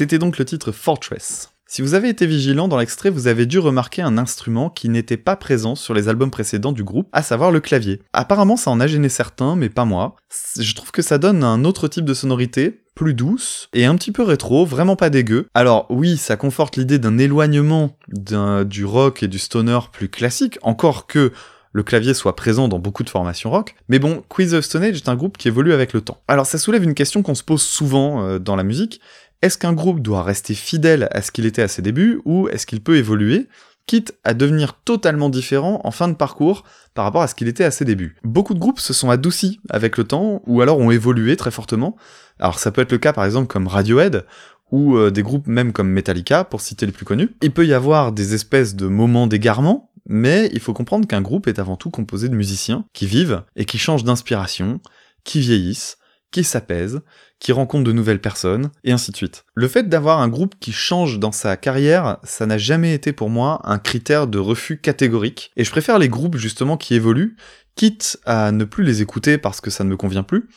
C'était 0.00 0.18
donc 0.18 0.38
le 0.38 0.46
titre 0.46 0.72
Fortress. 0.72 1.50
Si 1.66 1.82
vous 1.82 1.92
avez 1.92 2.08
été 2.08 2.26
vigilant 2.26 2.68
dans 2.68 2.78
l'extrait, 2.78 3.10
vous 3.10 3.26
avez 3.26 3.44
dû 3.44 3.58
remarquer 3.58 4.00
un 4.00 4.16
instrument 4.16 4.70
qui 4.70 4.88
n'était 4.88 5.18
pas 5.18 5.36
présent 5.36 5.74
sur 5.74 5.92
les 5.92 6.08
albums 6.08 6.30
précédents 6.30 6.72
du 6.72 6.84
groupe, 6.84 7.10
à 7.12 7.22
savoir 7.22 7.50
le 7.50 7.60
clavier. 7.60 8.00
Apparemment 8.14 8.56
ça 8.56 8.70
en 8.70 8.80
a 8.80 8.86
gêné 8.86 9.10
certains, 9.10 9.56
mais 9.56 9.68
pas 9.68 9.84
moi. 9.84 10.16
Je 10.58 10.74
trouve 10.74 10.90
que 10.90 11.02
ça 11.02 11.18
donne 11.18 11.44
un 11.44 11.66
autre 11.66 11.86
type 11.86 12.06
de 12.06 12.14
sonorité, 12.14 12.80
plus 12.94 13.12
douce 13.12 13.68
et 13.74 13.84
un 13.84 13.94
petit 13.94 14.10
peu 14.10 14.22
rétro, 14.22 14.64
vraiment 14.64 14.96
pas 14.96 15.10
dégueu. 15.10 15.48
Alors 15.52 15.84
oui, 15.90 16.16
ça 16.16 16.38
conforte 16.38 16.78
l'idée 16.78 16.98
d'un 16.98 17.18
éloignement 17.18 17.94
du 18.08 18.86
rock 18.86 19.22
et 19.22 19.28
du 19.28 19.38
stoner 19.38 19.80
plus 19.92 20.08
classique, 20.08 20.58
encore 20.62 21.06
que 21.06 21.30
le 21.72 21.82
clavier 21.82 22.14
soit 22.14 22.34
présent 22.34 22.68
dans 22.68 22.78
beaucoup 22.78 23.04
de 23.04 23.10
formations 23.10 23.50
rock, 23.50 23.76
mais 23.88 23.98
bon, 23.98 24.24
Queens 24.28 24.54
of 24.54 24.64
Stone 24.64 24.82
Age 24.82 24.96
est 24.96 25.08
un 25.08 25.14
groupe 25.14 25.38
qui 25.38 25.48
évolue 25.48 25.72
avec 25.72 25.92
le 25.92 26.00
temps. 26.00 26.20
Alors 26.26 26.46
ça 26.46 26.58
soulève 26.58 26.82
une 26.82 26.94
question 26.94 27.22
qu'on 27.22 27.36
se 27.36 27.44
pose 27.44 27.62
souvent 27.62 28.24
euh, 28.24 28.38
dans 28.38 28.56
la 28.56 28.64
musique, 28.64 29.00
est-ce 29.42 29.58
qu'un 29.58 29.72
groupe 29.72 30.00
doit 30.00 30.22
rester 30.22 30.54
fidèle 30.54 31.08
à 31.12 31.22
ce 31.22 31.30
qu'il 31.30 31.46
était 31.46 31.62
à 31.62 31.68
ses 31.68 31.82
débuts, 31.82 32.20
ou 32.24 32.48
est-ce 32.48 32.66
qu'il 32.66 32.82
peut 32.82 32.96
évoluer 32.96 33.48
quitte 33.86 34.14
à 34.22 34.34
devenir 34.34 34.74
totalement 34.84 35.30
différent 35.30 35.80
en 35.82 35.90
fin 35.90 36.06
de 36.06 36.14
parcours 36.14 36.62
par 36.94 37.04
rapport 37.04 37.22
à 37.22 37.26
ce 37.26 37.34
qu'il 37.34 37.48
était 37.48 37.64
à 37.64 37.70
ses 37.70 37.84
débuts? 37.84 38.16
Beaucoup 38.22 38.54
de 38.54 38.60
groupes 38.60 38.78
se 38.78 38.92
sont 38.92 39.10
adoucis 39.10 39.60
avec 39.68 39.96
le 39.96 40.04
temps, 40.04 40.42
ou 40.46 40.60
alors 40.60 40.78
ont 40.78 40.90
évolué 40.90 41.36
très 41.36 41.50
fortement. 41.50 41.96
Alors 42.38 42.58
ça 42.58 42.70
peut 42.70 42.82
être 42.82 42.92
le 42.92 42.98
cas 42.98 43.12
par 43.12 43.24
exemple 43.24 43.48
comme 43.48 43.66
Radiohead, 43.66 44.26
ou 44.70 44.96
euh, 44.96 45.10
des 45.10 45.22
groupes 45.22 45.46
même 45.46 45.72
comme 45.72 45.88
Metallica, 45.88 46.44
pour 46.44 46.60
citer 46.60 46.86
les 46.86 46.92
plus 46.92 47.04
connus. 47.04 47.30
Il 47.42 47.50
peut 47.50 47.66
y 47.66 47.72
avoir 47.72 48.12
des 48.12 48.34
espèces 48.34 48.76
de 48.76 48.86
moments 48.86 49.26
d'égarement, 49.26 49.90
mais 50.06 50.50
il 50.52 50.60
faut 50.60 50.72
comprendre 50.72 51.08
qu'un 51.08 51.22
groupe 51.22 51.48
est 51.48 51.58
avant 51.58 51.76
tout 51.76 51.90
composé 51.90 52.28
de 52.28 52.36
musiciens 52.36 52.84
qui 52.92 53.06
vivent 53.06 53.42
et 53.56 53.64
qui 53.64 53.78
changent 53.78 54.04
d'inspiration, 54.04 54.80
qui 55.24 55.40
vieillissent, 55.40 55.98
qui 56.30 56.44
s'apaisent, 56.44 57.00
qui 57.40 57.52
rencontre 57.52 57.84
de 57.84 57.92
nouvelles 57.92 58.20
personnes, 58.20 58.70
et 58.84 58.92
ainsi 58.92 59.10
de 59.10 59.16
suite. 59.16 59.44
Le 59.54 59.66
fait 59.66 59.88
d'avoir 59.88 60.20
un 60.20 60.28
groupe 60.28 60.54
qui 60.60 60.72
change 60.72 61.18
dans 61.18 61.32
sa 61.32 61.56
carrière, 61.56 62.18
ça 62.22 62.46
n'a 62.46 62.58
jamais 62.58 62.94
été 62.94 63.12
pour 63.12 63.30
moi 63.30 63.60
un 63.64 63.78
critère 63.78 64.26
de 64.26 64.38
refus 64.38 64.78
catégorique, 64.78 65.50
et 65.56 65.64
je 65.64 65.70
préfère 65.70 65.98
les 65.98 66.10
groupes 66.10 66.36
justement 66.36 66.76
qui 66.76 66.94
évoluent, 66.94 67.36
quitte 67.74 68.20
à 68.26 68.52
ne 68.52 68.64
plus 68.64 68.84
les 68.84 69.00
écouter 69.00 69.38
parce 69.38 69.60
que 69.60 69.70
ça 69.70 69.84
ne 69.84 69.88
me 69.88 69.96
convient 69.96 70.22
plus, 70.22 70.48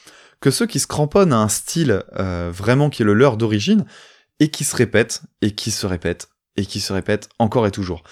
que 0.41 0.51
ceux 0.51 0.67
qui 0.67 0.79
se 0.79 0.87
cramponnent 0.87 1.33
à 1.33 1.37
un 1.37 1.47
style 1.47 2.03
euh, 2.19 2.51
vraiment 2.53 2.89
qui 2.89 3.01
est 3.01 3.05
le 3.05 3.13
leur 3.13 3.37
d'origine, 3.37 3.85
et 4.41 4.49
qui 4.49 4.65
se 4.65 4.75
répètent, 4.75 5.21
et 5.41 5.51
qui 5.51 5.71
se 5.71 5.87
répètent, 5.87 6.27
et 6.57 6.65
qui 6.65 6.81
se 6.81 6.91
répètent 6.91 7.29
encore 7.39 7.65
et 7.65 7.71
toujours. 7.71 8.03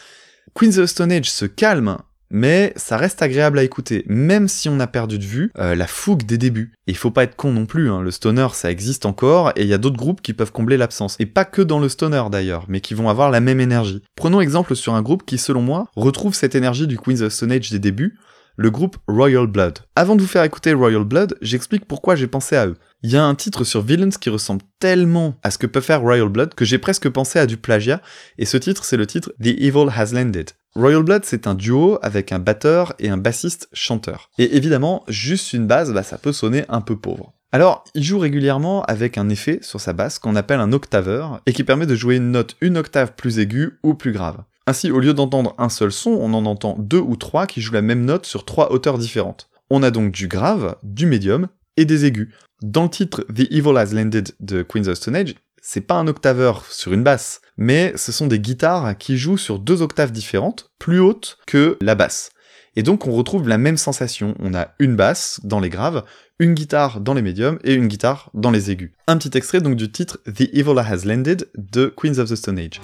Queen's 0.53 0.77
of 0.77 0.89
Stone 0.89 1.11
Age 1.11 1.29
se 1.29 1.45
calme 1.45 1.97
mais 2.31 2.73
ça 2.75 2.97
reste 2.97 3.21
agréable 3.21 3.59
à 3.59 3.63
écouter, 3.63 4.03
même 4.07 4.47
si 4.47 4.69
on 4.69 4.79
a 4.79 4.87
perdu 4.87 5.19
de 5.19 5.23
vue 5.23 5.51
euh, 5.59 5.75
la 5.75 5.87
fougue 5.87 6.23
des 6.23 6.37
débuts. 6.37 6.73
Et 6.87 6.91
il 6.91 6.97
faut 6.97 7.11
pas 7.11 7.23
être 7.23 7.35
con 7.35 7.51
non 7.51 7.65
plus, 7.65 7.89
hein. 7.89 8.01
le 8.01 8.11
stoner 8.11 8.47
ça 8.53 8.71
existe 8.71 9.05
encore, 9.05 9.51
et 9.55 9.61
il 9.61 9.67
y 9.67 9.73
a 9.73 9.77
d'autres 9.77 9.97
groupes 9.97 10.21
qui 10.21 10.33
peuvent 10.33 10.51
combler 10.51 10.77
l'absence. 10.77 11.15
Et 11.19 11.25
pas 11.25 11.45
que 11.45 11.61
dans 11.61 11.79
le 11.79 11.89
stoner 11.89 12.23
d'ailleurs, 12.31 12.65
mais 12.67 12.81
qui 12.81 12.93
vont 12.93 13.09
avoir 13.09 13.29
la 13.29 13.39
même 13.39 13.59
énergie. 13.59 14.01
Prenons 14.15 14.41
exemple 14.41 14.75
sur 14.75 14.93
un 14.93 15.01
groupe 15.01 15.25
qui, 15.25 15.37
selon 15.37 15.61
moi, 15.61 15.87
retrouve 15.95 16.33
cette 16.33 16.55
énergie 16.55 16.87
du 16.87 16.97
Queens 16.97 17.21
of 17.21 17.33
Stone 17.33 17.51
Age 17.51 17.69
des 17.69 17.79
débuts, 17.79 18.17
le 18.57 18.69
groupe 18.69 18.97
Royal 19.07 19.47
Blood. 19.47 19.79
Avant 19.95 20.15
de 20.15 20.21
vous 20.21 20.27
faire 20.27 20.43
écouter 20.43 20.73
Royal 20.73 21.03
Blood, 21.03 21.37
j'explique 21.41 21.85
pourquoi 21.85 22.15
j'ai 22.15 22.27
pensé 22.27 22.55
à 22.55 22.67
eux. 22.67 22.75
Il 23.03 23.11
y 23.11 23.17
a 23.17 23.23
un 23.23 23.35
titre 23.35 23.63
sur 23.63 23.81
Villains 23.81 24.09
qui 24.09 24.29
ressemble 24.29 24.61
tellement 24.79 25.35
à 25.43 25.51
ce 25.51 25.57
que 25.57 25.67
peut 25.67 25.81
faire 25.81 26.01
Royal 26.01 26.29
Blood 26.29 26.53
que 26.53 26.65
j'ai 26.65 26.77
presque 26.77 27.09
pensé 27.09 27.39
à 27.39 27.45
du 27.45 27.57
plagiat, 27.57 28.01
et 28.37 28.45
ce 28.45 28.57
titre 28.57 28.85
c'est 28.85 28.97
le 28.97 29.07
titre 29.07 29.33
The 29.41 29.47
Evil 29.47 29.89
Has 29.95 30.13
Landed. 30.13 30.51
Royal 30.75 31.03
Blood, 31.03 31.25
c'est 31.25 31.47
un 31.47 31.55
duo 31.55 31.99
avec 32.01 32.31
un 32.31 32.39
batteur 32.39 32.93
et 32.97 33.09
un 33.09 33.17
bassiste 33.17 33.67
chanteur. 33.73 34.29
Et 34.37 34.55
évidemment, 34.55 35.03
juste 35.09 35.51
une 35.51 35.67
basse, 35.67 35.91
bah, 35.91 36.03
ça 36.03 36.17
peut 36.17 36.31
sonner 36.31 36.63
un 36.69 36.79
peu 36.79 36.95
pauvre. 36.95 37.33
Alors, 37.51 37.83
il 37.93 38.03
joue 38.03 38.19
régulièrement 38.19 38.83
avec 38.83 39.17
un 39.17 39.27
effet 39.27 39.59
sur 39.61 39.81
sa 39.81 39.91
basse 39.91 40.19
qu'on 40.19 40.37
appelle 40.37 40.61
un 40.61 40.71
octaveur, 40.71 41.41
et 41.45 41.51
qui 41.51 41.65
permet 41.65 41.85
de 41.85 41.95
jouer 41.95 42.15
une 42.15 42.31
note 42.31 42.55
une 42.61 42.77
octave 42.77 43.13
plus 43.15 43.39
aiguë 43.39 43.79
ou 43.83 43.95
plus 43.95 44.13
grave. 44.13 44.43
Ainsi, 44.71 44.89
au 44.89 45.01
lieu 45.01 45.13
d'entendre 45.13 45.53
un 45.57 45.67
seul 45.67 45.91
son, 45.91 46.11
on 46.11 46.33
en 46.33 46.45
entend 46.45 46.77
deux 46.79 47.01
ou 47.01 47.17
trois 47.17 47.45
qui 47.45 47.59
jouent 47.59 47.73
la 47.73 47.81
même 47.81 48.05
note 48.05 48.25
sur 48.25 48.45
trois 48.45 48.71
hauteurs 48.71 48.97
différentes. 48.97 49.49
On 49.69 49.83
a 49.83 49.91
donc 49.91 50.13
du 50.13 50.29
grave, 50.29 50.77
du 50.81 51.05
médium 51.05 51.49
et 51.75 51.83
des 51.83 52.05
aigus. 52.05 52.29
Dans 52.63 52.83
le 52.83 52.89
titre 52.89 53.25
The 53.35 53.51
Evil 53.51 53.77
Has 53.77 53.93
Landed 53.93 54.29
de 54.39 54.63
Queen's 54.63 54.87
of 54.87 54.95
Stone 54.95 55.17
Age, 55.17 55.35
c'est 55.61 55.81
pas 55.81 55.95
un 55.95 56.07
octaveur 56.07 56.65
sur 56.69 56.93
une 56.93 57.03
basse, 57.03 57.41
mais 57.57 57.91
ce 57.97 58.13
sont 58.13 58.27
des 58.27 58.39
guitares 58.39 58.97
qui 58.97 59.17
jouent 59.17 59.37
sur 59.37 59.59
deux 59.59 59.81
octaves 59.81 60.13
différentes, 60.13 60.71
plus 60.79 61.01
hautes 61.01 61.37
que 61.47 61.77
la 61.81 61.95
basse. 61.95 62.29
Et 62.77 62.83
donc 62.83 63.07
on 63.07 63.11
retrouve 63.11 63.49
la 63.49 63.57
même 63.57 63.75
sensation, 63.75 64.35
on 64.39 64.53
a 64.53 64.69
une 64.79 64.95
basse 64.95 65.41
dans 65.43 65.59
les 65.59 65.69
graves, 65.69 66.05
une 66.39 66.53
guitare 66.53 67.01
dans 67.01 67.13
les 67.13 67.21
médiums 67.21 67.59
et 67.65 67.73
une 67.73 67.87
guitare 67.89 68.29
dans 68.33 68.51
les 68.51 68.71
aigus. 68.71 68.93
Un 69.07 69.17
petit 69.17 69.37
extrait 69.37 69.59
donc 69.59 69.75
du 69.75 69.91
titre 69.91 70.19
The 70.33 70.47
Evil 70.53 70.79
Has 70.79 71.03
Landed 71.03 71.49
de 71.57 71.93
Queens 71.93 72.19
of 72.19 72.29
the 72.29 72.35
Stone 72.37 72.57
Age. 72.57 72.79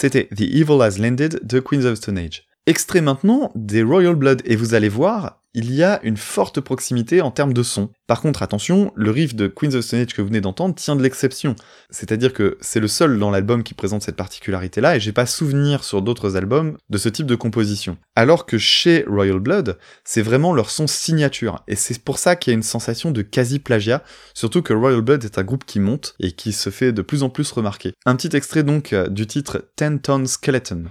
C'était 0.00 0.28
The 0.32 0.42
Evil 0.42 0.80
Has 0.80 0.96
Landed 0.96 1.40
de 1.42 1.58
Queens 1.58 1.84
of 1.84 1.96
Stone 1.96 2.18
Age. 2.18 2.47
Extrait 2.68 3.00
maintenant 3.00 3.50
des 3.54 3.82
Royal 3.82 4.14
Blood, 4.14 4.42
et 4.44 4.54
vous 4.54 4.74
allez 4.74 4.90
voir, 4.90 5.40
il 5.54 5.72
y 5.72 5.82
a 5.82 6.00
une 6.02 6.18
forte 6.18 6.60
proximité 6.60 7.22
en 7.22 7.30
termes 7.30 7.54
de 7.54 7.62
son. 7.62 7.88
Par 8.06 8.20
contre, 8.20 8.42
attention, 8.42 8.92
le 8.94 9.10
riff 9.10 9.34
de 9.34 9.46
Queens 9.46 9.74
of 9.74 9.86
Stone 9.86 10.00
Age 10.00 10.12
que 10.12 10.20
vous 10.20 10.28
venez 10.28 10.42
d'entendre 10.42 10.74
tient 10.74 10.94
de 10.94 11.02
l'exception. 11.02 11.56
C'est-à-dire 11.88 12.34
que 12.34 12.58
c'est 12.60 12.78
le 12.78 12.86
seul 12.86 13.18
dans 13.18 13.30
l'album 13.30 13.62
qui 13.62 13.72
présente 13.72 14.02
cette 14.02 14.16
particularité-là, 14.16 14.96
et 14.96 15.00
j'ai 15.00 15.12
pas 15.12 15.24
souvenir 15.24 15.82
sur 15.82 16.02
d'autres 16.02 16.36
albums 16.36 16.76
de 16.90 16.98
ce 16.98 17.08
type 17.08 17.24
de 17.26 17.36
composition. 17.36 17.96
Alors 18.14 18.44
que 18.44 18.58
chez 18.58 19.06
Royal 19.08 19.40
Blood, 19.40 19.78
c'est 20.04 20.20
vraiment 20.20 20.52
leur 20.52 20.68
son 20.68 20.86
signature, 20.86 21.62
et 21.68 21.74
c'est 21.74 21.98
pour 22.04 22.18
ça 22.18 22.36
qu'il 22.36 22.50
y 22.50 22.52
a 22.52 22.58
une 22.58 22.62
sensation 22.62 23.12
de 23.12 23.22
quasi-plagiat, 23.22 24.04
surtout 24.34 24.60
que 24.60 24.74
Royal 24.74 25.00
Blood 25.00 25.24
est 25.24 25.38
un 25.38 25.42
groupe 25.42 25.64
qui 25.64 25.80
monte 25.80 26.16
et 26.20 26.32
qui 26.32 26.52
se 26.52 26.68
fait 26.68 26.92
de 26.92 27.00
plus 27.00 27.22
en 27.22 27.30
plus 27.30 27.50
remarquer. 27.50 27.94
Un 28.04 28.14
petit 28.14 28.36
extrait 28.36 28.62
donc 28.62 28.94
du 29.08 29.26
titre 29.26 29.70
Ten 29.74 30.00
Ton 30.00 30.26
Skeleton. 30.26 30.84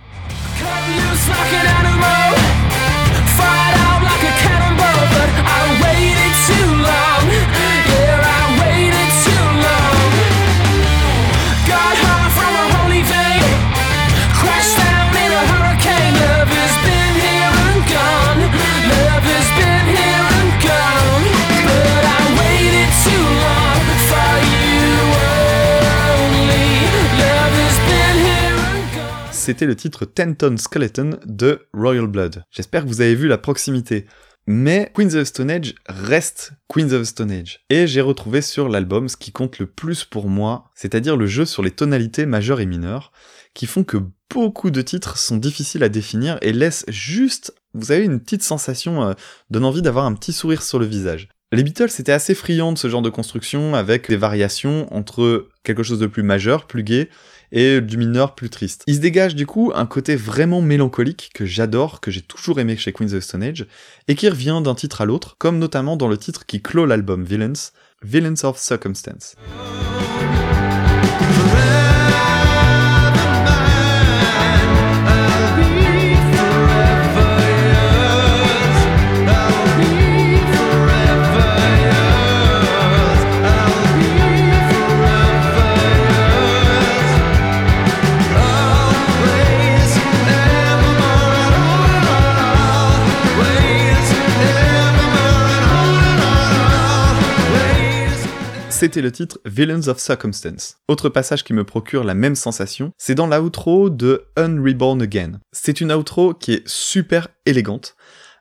you 0.95 1.15
smoking 1.15 1.67
out 1.75 1.85
of 1.85 1.96
c'était 29.47 29.65
le 29.65 29.77
titre 29.77 30.03
Tenton 30.03 30.57
Skeleton 30.57 31.21
de 31.25 31.69
Royal 31.73 32.07
Blood. 32.07 32.43
J'espère 32.51 32.83
que 32.83 32.89
vous 32.89 32.99
avez 32.99 33.15
vu 33.15 33.29
la 33.29 33.37
proximité. 33.37 34.05
Mais 34.45 34.91
Queens 34.93 35.15
of 35.15 35.25
Stone 35.25 35.49
Age 35.49 35.73
reste 35.87 36.51
Queens 36.67 36.91
of 36.91 37.05
Stone 37.05 37.31
Age. 37.31 37.61
Et 37.69 37.87
j'ai 37.87 38.01
retrouvé 38.01 38.41
sur 38.41 38.67
l'album 38.67 39.07
ce 39.07 39.15
qui 39.15 39.31
compte 39.31 39.59
le 39.59 39.65
plus 39.65 40.03
pour 40.03 40.27
moi, 40.27 40.69
c'est-à-dire 40.75 41.15
le 41.15 41.27
jeu 41.27 41.45
sur 41.45 41.63
les 41.63 41.71
tonalités 41.71 42.25
majeures 42.25 42.59
et 42.59 42.65
mineures, 42.65 43.13
qui 43.53 43.67
font 43.67 43.85
que 43.85 43.99
beaucoup 44.29 44.69
de 44.69 44.81
titres 44.81 45.17
sont 45.17 45.37
difficiles 45.37 45.83
à 45.83 45.87
définir 45.87 46.37
et 46.41 46.51
laissent 46.51 46.83
juste, 46.89 47.55
vous 47.73 47.93
avez 47.93 48.03
une 48.03 48.19
petite 48.19 48.43
sensation, 48.43 49.01
euh, 49.01 49.13
donne 49.49 49.63
envie 49.63 49.81
d'avoir 49.81 50.03
un 50.03 50.13
petit 50.13 50.33
sourire 50.33 50.61
sur 50.61 50.77
le 50.77 50.85
visage. 50.85 51.29
Les 51.53 51.63
Beatles 51.63 51.89
étaient 51.97 52.11
assez 52.11 52.35
friands 52.35 52.73
de 52.73 52.77
ce 52.77 52.89
genre 52.89 53.01
de 53.01 53.09
construction 53.09 53.73
avec 53.73 54.09
des 54.09 54.17
variations 54.17 54.93
entre 54.93 55.47
quelque 55.63 55.81
chose 55.81 55.99
de 55.99 56.05
plus 56.05 56.21
majeur, 56.21 56.67
plus 56.67 56.83
gai, 56.83 57.09
et 57.53 57.79
du 57.79 57.95
mineur 57.95 58.35
plus 58.35 58.49
triste. 58.49 58.83
Il 58.85 58.95
se 58.95 58.99
dégage 58.99 59.33
du 59.33 59.45
coup 59.45 59.71
un 59.73 59.85
côté 59.85 60.17
vraiment 60.17 60.61
mélancolique 60.61 61.31
que 61.33 61.45
j'adore, 61.45 62.01
que 62.01 62.11
j'ai 62.11 62.21
toujours 62.21 62.59
aimé 62.59 62.75
chez 62.75 62.91
Queens 62.91 63.13
of 63.13 63.23
Stone 63.23 63.43
Age, 63.43 63.65
et 64.09 64.15
qui 64.15 64.27
revient 64.27 64.59
d'un 64.61 64.75
titre 64.75 64.99
à 64.99 65.05
l'autre, 65.05 65.37
comme 65.39 65.57
notamment 65.57 65.95
dans 65.95 66.09
le 66.09 66.17
titre 66.17 66.45
qui 66.45 66.61
clôt 66.61 66.85
l'album 66.85 67.23
Villains, 67.23 67.71
Villains 68.03 68.43
of 68.43 68.57
Circumstance. 68.57 69.35
C'était 98.79 99.01
le 99.01 99.11
titre 99.11 99.39
Villains 99.43 99.87
of 99.87 99.97
Circumstance. 99.97 100.77
Autre 100.87 101.09
passage 101.09 101.43
qui 101.43 101.53
me 101.53 101.63
procure 101.63 102.03
la 102.03 102.13
même 102.13 102.35
sensation, 102.35 102.91
c'est 102.99 103.15
dans 103.15 103.25
l'outro 103.25 103.89
de 103.89 104.25
Unreborn 104.35 105.01
Again. 105.01 105.39
C'est 105.51 105.81
une 105.81 105.91
outro 105.91 106.35
qui 106.35 106.53
est 106.53 106.67
super 106.67 107.27
élégante, 107.47 107.95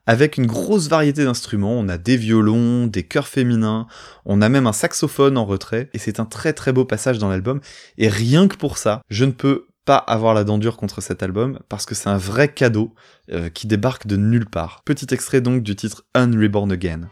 avec 0.04 0.36
une 0.36 0.44
grosse 0.44 0.88
variété 0.88 1.24
d'instruments. 1.24 1.72
On 1.72 1.88
a 1.88 1.96
des 1.96 2.18
violons, 2.18 2.86
des 2.86 3.02
chœurs 3.02 3.28
féminins, 3.28 3.86
on 4.26 4.42
a 4.42 4.50
même 4.50 4.66
un 4.66 4.74
saxophone 4.74 5.38
en 5.38 5.46
retrait, 5.46 5.88
et 5.94 5.98
c'est 5.98 6.20
un 6.20 6.26
très 6.26 6.52
très 6.52 6.74
beau 6.74 6.84
passage 6.84 7.16
dans 7.16 7.30
l'album. 7.30 7.62
Et 7.96 8.08
rien 8.08 8.46
que 8.46 8.56
pour 8.56 8.76
ça, 8.76 9.00
je 9.08 9.24
ne 9.24 9.32
peux 9.32 9.68
pas 9.86 9.96
avoir 9.96 10.34
la 10.34 10.44
dent 10.44 10.58
dure 10.58 10.76
contre 10.76 11.00
cet 11.00 11.22
album 11.22 11.60
parce 11.70 11.86
que 11.86 11.94
c'est 11.94 12.10
un 12.10 12.18
vrai 12.18 12.52
cadeau 12.52 12.92
euh, 13.32 13.48
qui 13.48 13.68
débarque 13.68 14.06
de 14.06 14.16
nulle 14.16 14.50
part. 14.50 14.82
Petit 14.84 15.06
extrait 15.14 15.40
donc 15.40 15.62
du 15.62 15.76
titre 15.76 16.04
Unreborn 16.14 16.70
Again. 16.72 17.08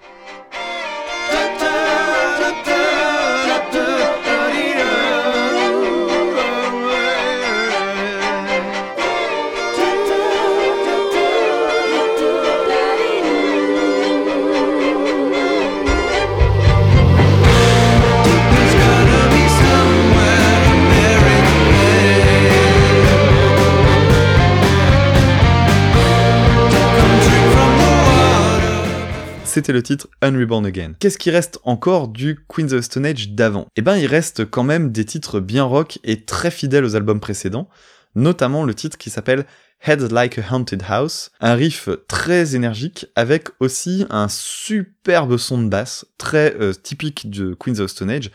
C'était 29.54 29.72
le 29.72 29.84
titre 29.84 30.08
Unreborn 30.20 30.66
Again. 30.66 30.94
Qu'est-ce 30.98 31.16
qui 31.16 31.30
reste 31.30 31.60
encore 31.62 32.08
du 32.08 32.44
Queens 32.48 32.72
of 32.72 32.84
Stone 32.84 33.06
Age 33.06 33.28
d'avant? 33.30 33.68
Eh 33.76 33.82
ben, 33.82 33.96
il 33.96 34.06
reste 34.06 34.44
quand 34.44 34.64
même 34.64 34.90
des 34.90 35.04
titres 35.04 35.38
bien 35.38 35.62
rock 35.62 36.00
et 36.02 36.24
très 36.24 36.50
fidèles 36.50 36.84
aux 36.84 36.96
albums 36.96 37.20
précédents, 37.20 37.68
notamment 38.16 38.64
le 38.64 38.74
titre 38.74 38.98
qui 38.98 39.10
s'appelle 39.10 39.46
Head 39.86 40.10
Like 40.10 40.40
a 40.40 40.42
Haunted 40.50 40.82
House, 40.88 41.30
un 41.40 41.54
riff 41.54 41.88
très 42.08 42.56
énergique 42.56 43.06
avec 43.14 43.48
aussi 43.60 44.06
un 44.10 44.26
superbe 44.28 45.36
son 45.36 45.62
de 45.62 45.68
basse, 45.68 46.04
très 46.18 46.56
euh, 46.60 46.72
typique 46.72 47.30
de 47.30 47.54
Queens 47.54 47.78
of 47.78 47.92
Stone 47.92 48.10
Age, 48.10 48.32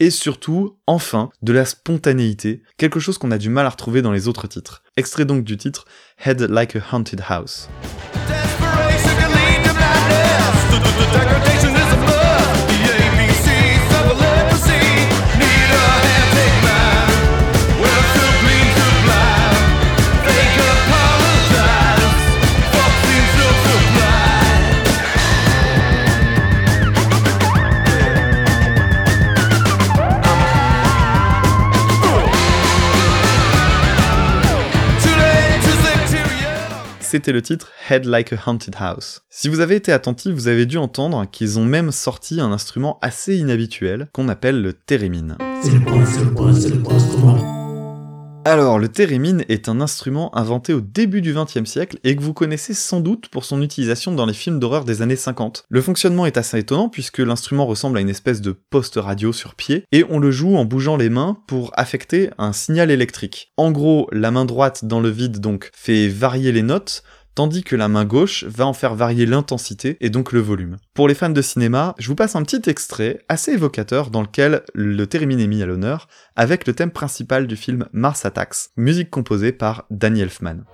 et 0.00 0.08
surtout, 0.08 0.78
enfin, 0.86 1.28
de 1.42 1.52
la 1.52 1.66
spontanéité, 1.66 2.62
quelque 2.78 2.98
chose 2.98 3.18
qu'on 3.18 3.30
a 3.30 3.36
du 3.36 3.50
mal 3.50 3.66
à 3.66 3.70
retrouver 3.70 4.00
dans 4.00 4.12
les 4.12 4.26
autres 4.26 4.46
titres. 4.46 4.82
Extrait 4.96 5.26
donc 5.26 5.44
du 5.44 5.58
titre 5.58 5.84
Head 6.24 6.40
Like 6.40 6.76
a 6.76 6.82
Haunted 6.92 7.22
House. 7.28 7.68
the 10.72 11.61
c'était 37.12 37.32
le 37.32 37.42
titre 37.42 37.68
Head 37.90 38.06
Like 38.06 38.32
a 38.32 38.38
Haunted 38.46 38.74
House. 38.78 39.20
Si 39.28 39.50
vous 39.50 39.60
avez 39.60 39.76
été 39.76 39.92
attentif, 39.92 40.32
vous 40.32 40.48
avez 40.48 40.64
dû 40.64 40.78
entendre 40.78 41.26
qu'ils 41.30 41.58
ont 41.58 41.64
même 41.66 41.90
sorti 41.92 42.40
un 42.40 42.52
instrument 42.52 42.98
assez 43.02 43.36
inhabituel 43.36 44.08
qu'on 44.14 44.30
appelle 44.30 44.62
le 44.62 44.72
theremin. 44.72 45.36
C'est 45.62 45.72
le 45.72 45.80
point, 45.80 46.06
c'est 46.06 46.24
le 46.24 46.30
point, 46.32 46.54
c'est 46.54 46.70
le 46.70 46.80
point, 46.80 47.61
alors, 48.44 48.80
le 48.80 48.88
theremin 48.88 49.38
est 49.48 49.68
un 49.68 49.80
instrument 49.80 50.36
inventé 50.36 50.72
au 50.74 50.80
début 50.80 51.20
du 51.20 51.32
XXe 51.32 51.64
siècle 51.64 51.98
et 52.02 52.16
que 52.16 52.22
vous 52.22 52.34
connaissez 52.34 52.74
sans 52.74 52.98
doute 52.98 53.28
pour 53.28 53.44
son 53.44 53.62
utilisation 53.62 54.12
dans 54.12 54.26
les 54.26 54.32
films 54.32 54.58
d'horreur 54.58 54.84
des 54.84 55.00
années 55.00 55.14
50. 55.14 55.64
Le 55.68 55.80
fonctionnement 55.80 56.26
est 56.26 56.36
assez 56.36 56.58
étonnant 56.58 56.88
puisque 56.88 57.18
l'instrument 57.18 57.66
ressemble 57.66 57.98
à 57.98 58.00
une 58.00 58.08
espèce 58.08 58.40
de 58.40 58.50
poste 58.50 58.96
radio 58.96 59.32
sur 59.32 59.54
pied 59.54 59.84
et 59.92 60.04
on 60.10 60.18
le 60.18 60.32
joue 60.32 60.56
en 60.56 60.64
bougeant 60.64 60.96
les 60.96 61.08
mains 61.08 61.36
pour 61.46 61.70
affecter 61.74 62.30
un 62.36 62.52
signal 62.52 62.90
électrique. 62.90 63.52
En 63.56 63.70
gros, 63.70 64.08
la 64.10 64.32
main 64.32 64.44
droite 64.44 64.86
dans 64.86 65.00
le 65.00 65.10
vide 65.10 65.38
donc 65.38 65.70
fait 65.72 66.08
varier 66.08 66.50
les 66.50 66.62
notes, 66.62 67.04
tandis 67.34 67.62
que 67.62 67.76
la 67.76 67.88
main 67.88 68.04
gauche 68.04 68.44
va 68.44 68.66
en 68.66 68.72
faire 68.72 68.94
varier 68.94 69.26
l'intensité 69.26 69.96
et 70.00 70.10
donc 70.10 70.32
le 70.32 70.40
volume. 70.40 70.76
Pour 70.94 71.08
les 71.08 71.14
fans 71.14 71.30
de 71.30 71.42
cinéma, 71.42 71.94
je 71.98 72.08
vous 72.08 72.14
passe 72.14 72.36
un 72.36 72.42
petit 72.42 72.68
extrait 72.68 73.20
assez 73.28 73.52
évocateur 73.52 74.10
dans 74.10 74.22
lequel 74.22 74.62
le 74.74 75.06
theremin 75.06 75.38
est 75.38 75.46
mis 75.46 75.62
à 75.62 75.66
l'honneur 75.66 76.08
avec 76.36 76.66
le 76.66 76.74
thème 76.74 76.90
principal 76.90 77.46
du 77.46 77.56
film 77.56 77.86
Mars 77.92 78.24
Attacks, 78.24 78.70
musique 78.76 79.10
composée 79.10 79.52
par 79.52 79.84
Danny 79.90 80.20
Elfman. 80.20 80.64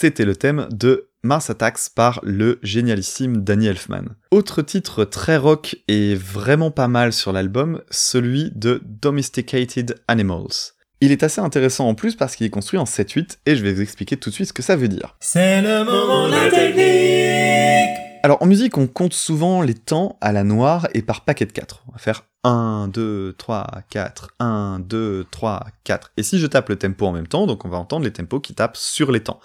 C'était 0.00 0.24
le 0.24 0.34
thème 0.34 0.66
de 0.70 1.10
Mars 1.22 1.50
Attacks 1.50 1.90
par 1.94 2.20
le 2.22 2.58
génialissime 2.62 3.44
Danny 3.44 3.66
Elfman. 3.66 4.04
Autre 4.30 4.62
titre 4.62 5.04
très 5.04 5.36
rock 5.36 5.76
et 5.88 6.14
vraiment 6.14 6.70
pas 6.70 6.88
mal 6.88 7.12
sur 7.12 7.32
l'album, 7.32 7.82
celui 7.90 8.50
de 8.54 8.80
Domesticated 8.86 10.00
Animals. 10.08 10.72
Il 11.02 11.12
est 11.12 11.22
assez 11.22 11.42
intéressant 11.42 11.86
en 11.86 11.94
plus 11.94 12.16
parce 12.16 12.34
qu'il 12.34 12.46
est 12.46 12.50
construit 12.50 12.78
en 12.78 12.84
7-8 12.84 13.40
et 13.44 13.56
je 13.56 13.62
vais 13.62 13.74
vous 13.74 13.82
expliquer 13.82 14.16
tout 14.16 14.30
de 14.30 14.34
suite 14.34 14.48
ce 14.48 14.52
que 14.54 14.62
ça 14.62 14.74
veut 14.74 14.88
dire. 14.88 15.16
C'est 15.20 15.60
le 15.60 15.84
moment 15.84 16.28
de 16.28 16.32
la 16.32 16.50
technique 16.50 17.98
Alors 18.22 18.42
en 18.42 18.46
musique 18.46 18.78
on 18.78 18.86
compte 18.86 19.12
souvent 19.12 19.60
les 19.60 19.74
temps 19.74 20.16
à 20.22 20.32
la 20.32 20.44
noire 20.44 20.88
et 20.94 21.02
par 21.02 21.26
paquet 21.26 21.44
de 21.44 21.52
4. 21.52 21.84
On 21.88 21.92
va 21.92 21.98
faire 21.98 22.24
1, 22.44 22.88
2, 22.88 23.34
3, 23.36 23.66
4, 23.90 24.30
1, 24.38 24.80
2, 24.80 25.26
3, 25.30 25.66
4. 25.84 26.12
Et 26.16 26.22
si 26.22 26.38
je 26.38 26.46
tape 26.46 26.70
le 26.70 26.76
tempo 26.76 27.06
en 27.06 27.12
même 27.12 27.26
temps, 27.26 27.46
donc 27.46 27.66
on 27.66 27.68
va 27.68 27.76
entendre 27.76 28.04
les 28.04 28.12
tempos 28.12 28.40
qui 28.40 28.54
tapent 28.54 28.78
sur 28.78 29.12
les 29.12 29.20
temps. 29.20 29.40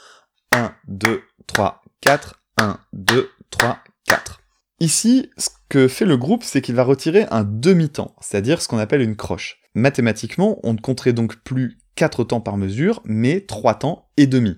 1, 0.55 0.73
2, 0.87 1.21
3, 1.47 1.81
4, 1.99 2.41
1, 2.57 2.79
2, 2.93 3.29
3, 3.49 3.77
4. 4.07 4.41
Ici, 4.79 5.29
ce 5.37 5.49
que 5.67 5.89
fait 5.89 6.05
le 6.05 6.15
groupe, 6.15 6.45
c'est 6.45 6.61
qu'il 6.61 6.75
va 6.75 6.85
retirer 6.85 7.25
un 7.29 7.43
demi-temps, 7.43 8.15
c'est-à-dire 8.21 8.61
ce 8.61 8.69
qu'on 8.69 8.77
appelle 8.77 9.01
une 9.01 9.17
croche. 9.17 9.59
Mathématiquement, 9.73 10.59
on 10.63 10.71
ne 10.71 10.79
compterait 10.79 11.11
donc 11.11 11.35
plus 11.43 11.77
4 11.95 12.23
temps 12.23 12.39
par 12.39 12.55
mesure, 12.55 13.01
mais 13.03 13.41
3 13.41 13.75
temps 13.75 14.09
et 14.15 14.27
demi. 14.27 14.55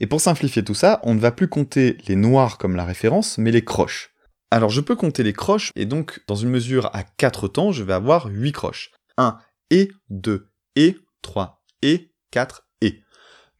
Et 0.00 0.08
pour 0.08 0.20
simplifier 0.20 0.64
tout 0.64 0.74
ça, 0.74 0.98
on 1.04 1.14
ne 1.14 1.20
va 1.20 1.30
plus 1.30 1.46
compter 1.46 1.98
les 2.08 2.16
noirs 2.16 2.58
comme 2.58 2.74
la 2.74 2.84
référence, 2.84 3.38
mais 3.38 3.52
les 3.52 3.64
croches. 3.64 4.10
Alors 4.50 4.70
je 4.70 4.80
peux 4.80 4.96
compter 4.96 5.22
les 5.22 5.32
croches, 5.32 5.70
et 5.76 5.86
donc 5.86 6.20
dans 6.26 6.34
une 6.34 6.50
mesure 6.50 6.90
à 6.96 7.04
4 7.04 7.46
temps, 7.46 7.70
je 7.70 7.84
vais 7.84 7.92
avoir 7.92 8.26
8 8.26 8.50
croches. 8.50 8.90
1 9.18 9.38
et 9.70 9.92
2 10.10 10.48
et 10.74 10.96
3 11.22 11.62
et 11.82 12.10
4 12.32 12.64
et. 12.64 12.67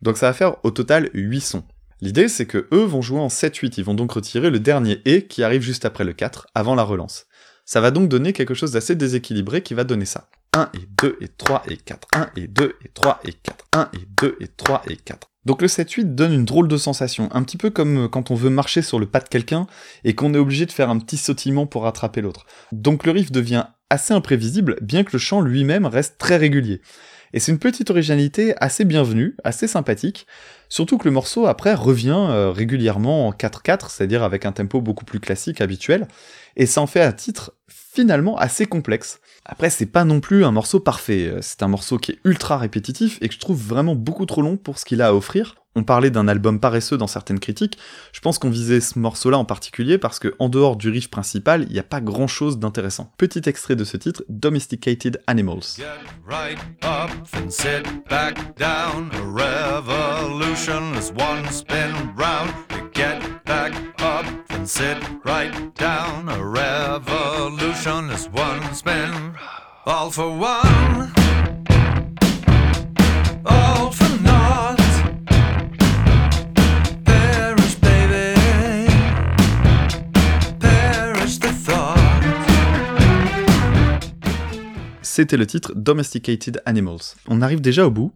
Donc 0.02 0.16
ça 0.16 0.26
va 0.26 0.32
faire 0.32 0.56
au 0.64 0.70
total 0.70 1.10
8 1.14 1.40
sons. 1.40 1.64
L'idée 2.00 2.28
c'est 2.28 2.46
que 2.46 2.68
eux 2.72 2.84
vont 2.84 3.02
jouer 3.02 3.20
en 3.20 3.28
7-8, 3.28 3.74
ils 3.78 3.84
vont 3.84 3.94
donc 3.94 4.12
retirer 4.12 4.50
le 4.50 4.60
dernier 4.60 5.00
et 5.04 5.26
qui 5.26 5.42
arrive 5.42 5.62
juste 5.62 5.84
après 5.84 6.04
le 6.04 6.12
4, 6.12 6.46
avant 6.54 6.74
la 6.74 6.84
relance. 6.84 7.26
Ça 7.64 7.80
va 7.80 7.90
donc 7.90 8.08
donner 8.08 8.32
quelque 8.32 8.54
chose 8.54 8.72
d'assez 8.72 8.94
déséquilibré 8.94 9.62
qui 9.62 9.74
va 9.74 9.84
donner 9.84 10.06
ça. 10.06 10.28
1 10.54 10.70
et 10.74 10.88
2 11.02 11.18
et 11.20 11.28
3 11.28 11.64
et 11.68 11.76
4, 11.76 12.08
1 12.14 12.30
et 12.36 12.46
2 12.46 12.76
et 12.84 12.88
3 12.88 13.20
et 13.24 13.32
4, 13.32 13.64
1 13.72 13.90
et 13.92 14.06
2 14.20 14.36
et 14.40 14.48
3 14.48 14.82
et 14.88 14.96
4. 14.96 15.28
Donc 15.44 15.62
le 15.62 15.68
7-8 15.68 16.14
donne 16.14 16.32
une 16.32 16.44
drôle 16.44 16.68
de 16.68 16.76
sensation, 16.76 17.28
un 17.32 17.42
petit 17.42 17.56
peu 17.56 17.70
comme 17.70 18.04
euh, 18.04 18.08
quand 18.08 18.30
on 18.30 18.34
veut 18.34 18.50
marcher 18.50 18.82
sur 18.82 18.98
le 18.98 19.06
pas 19.06 19.20
de 19.20 19.28
quelqu'un 19.28 19.66
et 20.04 20.14
qu'on 20.14 20.34
est 20.34 20.38
obligé 20.38 20.66
de 20.66 20.72
faire 20.72 20.90
un 20.90 20.98
petit 20.98 21.16
sautillement 21.16 21.66
pour 21.66 21.82
rattraper 21.84 22.20
l'autre. 22.20 22.46
Donc 22.72 23.06
le 23.06 23.12
riff 23.12 23.32
devient 23.32 23.64
assez 23.90 24.12
imprévisible, 24.12 24.76
bien 24.82 25.04
que 25.04 25.12
le 25.12 25.18
chant 25.18 25.40
lui-même 25.40 25.86
reste 25.86 26.18
très 26.18 26.36
régulier. 26.36 26.82
Et 27.32 27.40
c'est 27.40 27.52
une 27.52 27.58
petite 27.58 27.90
originalité 27.90 28.54
assez 28.60 28.84
bienvenue, 28.84 29.36
assez 29.44 29.68
sympathique, 29.68 30.26
surtout 30.68 30.98
que 30.98 31.04
le 31.04 31.10
morceau 31.10 31.46
après 31.46 31.74
revient 31.74 32.26
euh, 32.30 32.50
régulièrement 32.50 33.28
en 33.28 33.32
4-4, 33.32 33.90
c'est-à-dire 33.90 34.22
avec 34.22 34.46
un 34.46 34.52
tempo 34.52 34.80
beaucoup 34.80 35.04
plus 35.04 35.20
classique, 35.20 35.60
habituel, 35.60 36.08
et 36.56 36.66
ça 36.66 36.80
en 36.80 36.86
fait 36.86 37.02
un 37.02 37.12
titre 37.12 37.52
finalement 37.68 38.36
assez 38.38 38.66
complexe. 38.66 39.20
Après, 39.44 39.70
c'est 39.70 39.86
pas 39.86 40.04
non 40.04 40.20
plus 40.20 40.44
un 40.44 40.52
morceau 40.52 40.80
parfait, 40.80 41.28
euh, 41.28 41.38
c'est 41.40 41.62
un 41.62 41.68
morceau 41.68 41.98
qui 41.98 42.12
est 42.12 42.18
ultra 42.24 42.58
répétitif 42.58 43.18
et 43.22 43.28
que 43.28 43.34
je 43.34 43.40
trouve 43.40 43.60
vraiment 43.60 43.94
beaucoup 43.94 44.26
trop 44.26 44.42
long 44.42 44.56
pour 44.56 44.78
ce 44.78 44.84
qu'il 44.84 45.00
a 45.00 45.08
à 45.08 45.14
offrir, 45.14 45.54
on 45.78 45.84
parlait 45.84 46.10
d'un 46.10 46.26
album 46.26 46.58
paresseux 46.58 46.96
dans 46.98 47.06
certaines 47.06 47.38
critiques, 47.38 47.78
je 48.12 48.20
pense 48.20 48.38
qu'on 48.38 48.50
visait 48.50 48.80
ce 48.80 48.98
morceau-là 48.98 49.38
en 49.38 49.44
particulier 49.44 49.96
parce 49.96 50.18
que 50.18 50.34
en 50.40 50.48
dehors 50.48 50.76
du 50.76 50.90
riff 50.90 51.08
principal, 51.08 51.66
il 51.68 51.72
n'y 51.72 51.78
a 51.78 51.84
pas 51.84 52.00
grand-chose 52.00 52.58
d'intéressant. 52.58 53.12
Petit 53.16 53.48
extrait 53.48 53.76
de 53.76 53.84
ce 53.84 53.96
titre, 53.96 54.24
Domesticated 54.28 55.22
Animals 55.28 55.78
sit 64.68 64.98
right 65.24 65.74
down. 65.76 66.28
A 66.28 66.44
revolutionist 66.44 68.30
one 68.32 68.74
spin, 68.74 69.34
all 69.86 70.10
for 70.10 70.28
one, 70.28 71.10
all 73.46 73.90
for 73.90 74.22
naught. 74.22 74.78
Perish, 77.04 77.76
baby, 77.80 78.34
perish 80.60 81.38
the 81.38 81.52
thought. 81.64 81.96
C'était 85.02 85.38
le 85.38 85.46
titre 85.46 85.72
Domesticated 85.74 86.62
Animals. 86.66 87.16
On 87.26 87.40
arrive 87.40 87.60
déjà 87.62 87.86
au 87.86 87.90
bout. 87.90 88.12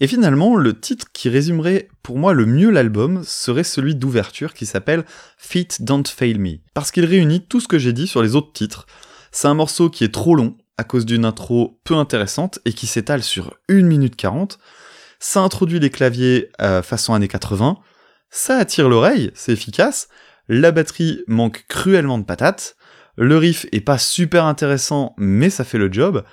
Et 0.00 0.06
finalement, 0.06 0.56
le 0.56 0.78
titre 0.78 1.06
qui 1.12 1.28
résumerait 1.28 1.88
pour 2.02 2.18
moi 2.18 2.32
le 2.32 2.46
mieux 2.46 2.70
l'album 2.70 3.22
serait 3.22 3.64
celui 3.64 3.94
d'ouverture 3.94 4.54
qui 4.54 4.64
s'appelle 4.64 5.04
Feet 5.36 5.82
Don't 5.82 6.06
Fail 6.06 6.38
Me. 6.38 6.56
Parce 6.72 6.90
qu'il 6.90 7.04
réunit 7.04 7.46
tout 7.46 7.60
ce 7.60 7.68
que 7.68 7.78
j'ai 7.78 7.92
dit 7.92 8.06
sur 8.06 8.22
les 8.22 8.34
autres 8.34 8.52
titres. 8.52 8.86
C'est 9.30 9.48
un 9.48 9.54
morceau 9.54 9.90
qui 9.90 10.04
est 10.04 10.12
trop 10.12 10.34
long 10.34 10.56
à 10.78 10.84
cause 10.84 11.04
d'une 11.04 11.26
intro 11.26 11.78
peu 11.84 11.94
intéressante 11.94 12.58
et 12.64 12.72
qui 12.72 12.86
s'étale 12.86 13.22
sur 13.22 13.58
1 13.68 13.82
minute 13.82 14.16
40. 14.16 14.58
Ça 15.18 15.40
introduit 15.40 15.78
les 15.78 15.90
claviers 15.90 16.50
euh, 16.62 16.82
façon 16.82 17.12
années 17.12 17.28
80. 17.28 17.76
Ça 18.30 18.56
attire 18.56 18.88
l'oreille, 18.88 19.30
c'est 19.34 19.52
efficace. 19.52 20.08
La 20.48 20.72
batterie 20.72 21.22
manque 21.26 21.66
cruellement 21.68 22.18
de 22.18 22.24
patates. 22.24 22.76
Le 23.16 23.36
riff 23.36 23.66
est 23.70 23.82
pas 23.82 23.98
super 23.98 24.46
intéressant, 24.46 25.14
mais 25.18 25.50
ça 25.50 25.64
fait 25.64 25.76
le 25.76 25.92
job. 25.92 26.24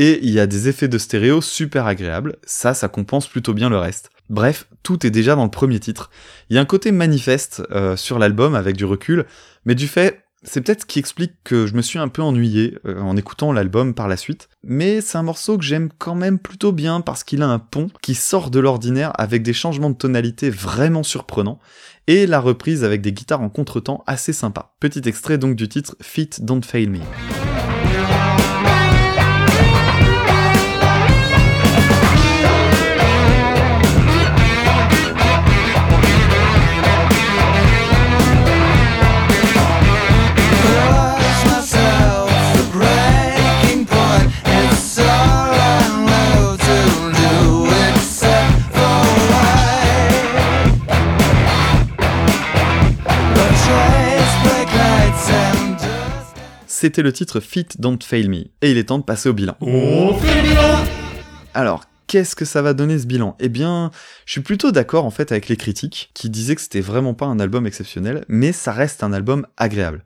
Et 0.00 0.20
il 0.22 0.30
y 0.30 0.38
a 0.38 0.46
des 0.46 0.68
effets 0.68 0.86
de 0.86 0.96
stéréo 0.96 1.40
super 1.40 1.88
agréables, 1.88 2.36
ça, 2.44 2.72
ça 2.72 2.86
compense 2.86 3.26
plutôt 3.26 3.52
bien 3.52 3.68
le 3.68 3.78
reste. 3.78 4.10
Bref, 4.30 4.68
tout 4.84 5.04
est 5.04 5.10
déjà 5.10 5.34
dans 5.34 5.42
le 5.42 5.50
premier 5.50 5.80
titre. 5.80 6.08
Il 6.48 6.54
y 6.54 6.58
a 6.60 6.62
un 6.62 6.66
côté 6.66 6.92
manifeste 6.92 7.64
euh, 7.72 7.96
sur 7.96 8.20
l'album 8.20 8.54
avec 8.54 8.76
du 8.76 8.84
recul, 8.84 9.24
mais 9.64 9.74
du 9.74 9.88
fait, 9.88 10.22
c'est 10.44 10.60
peut-être 10.60 10.82
ce 10.82 10.86
qui 10.86 11.00
explique 11.00 11.32
que 11.42 11.66
je 11.66 11.74
me 11.74 11.82
suis 11.82 11.98
un 11.98 12.06
peu 12.06 12.22
ennuyé 12.22 12.78
euh, 12.86 13.00
en 13.00 13.16
écoutant 13.16 13.52
l'album 13.52 13.92
par 13.92 14.06
la 14.06 14.16
suite. 14.16 14.48
Mais 14.62 15.00
c'est 15.00 15.18
un 15.18 15.24
morceau 15.24 15.58
que 15.58 15.64
j'aime 15.64 15.88
quand 15.98 16.14
même 16.14 16.38
plutôt 16.38 16.70
bien 16.70 17.00
parce 17.00 17.24
qu'il 17.24 17.42
a 17.42 17.48
un 17.48 17.58
pont 17.58 17.88
qui 18.00 18.14
sort 18.14 18.50
de 18.50 18.60
l'ordinaire 18.60 19.10
avec 19.18 19.42
des 19.42 19.52
changements 19.52 19.90
de 19.90 19.96
tonalité 19.96 20.48
vraiment 20.48 21.02
surprenants 21.02 21.58
et 22.06 22.28
la 22.28 22.38
reprise 22.38 22.84
avec 22.84 23.00
des 23.00 23.12
guitares 23.12 23.42
en 23.42 23.48
contretemps 23.48 24.04
assez 24.06 24.32
sympa. 24.32 24.76
Petit 24.78 25.08
extrait 25.08 25.38
donc 25.38 25.56
du 25.56 25.68
titre 25.68 25.96
Fit 26.00 26.30
Don't 26.38 26.62
Fail 26.62 26.88
Me. 26.88 27.00
C'était 56.80 57.02
le 57.02 57.12
titre 57.12 57.40
Fit 57.40 57.66
Don't 57.80 57.98
Fail 58.00 58.28
Me. 58.28 58.44
Et 58.62 58.70
il 58.70 58.78
est 58.78 58.84
temps 58.84 58.98
de 58.98 59.02
passer 59.02 59.28
au 59.28 59.32
bilan. 59.32 59.56
On 59.60 60.14
fait 60.14 60.42
le 60.42 60.48
bilan 60.48 60.84
Alors, 61.52 61.82
qu'est-ce 62.06 62.36
que 62.36 62.44
ça 62.44 62.62
va 62.62 62.72
donner 62.72 63.00
ce 63.00 63.06
bilan? 63.06 63.34
Eh 63.40 63.48
bien, 63.48 63.90
je 64.26 64.30
suis 64.30 64.42
plutôt 64.42 64.70
d'accord 64.70 65.04
en 65.04 65.10
fait 65.10 65.32
avec 65.32 65.48
les 65.48 65.56
critiques 65.56 66.12
qui 66.14 66.30
disaient 66.30 66.54
que 66.54 66.60
c'était 66.60 66.80
vraiment 66.80 67.14
pas 67.14 67.26
un 67.26 67.40
album 67.40 67.66
exceptionnel, 67.66 68.24
mais 68.28 68.52
ça 68.52 68.70
reste 68.70 69.02
un 69.02 69.12
album 69.12 69.44
agréable. 69.56 70.04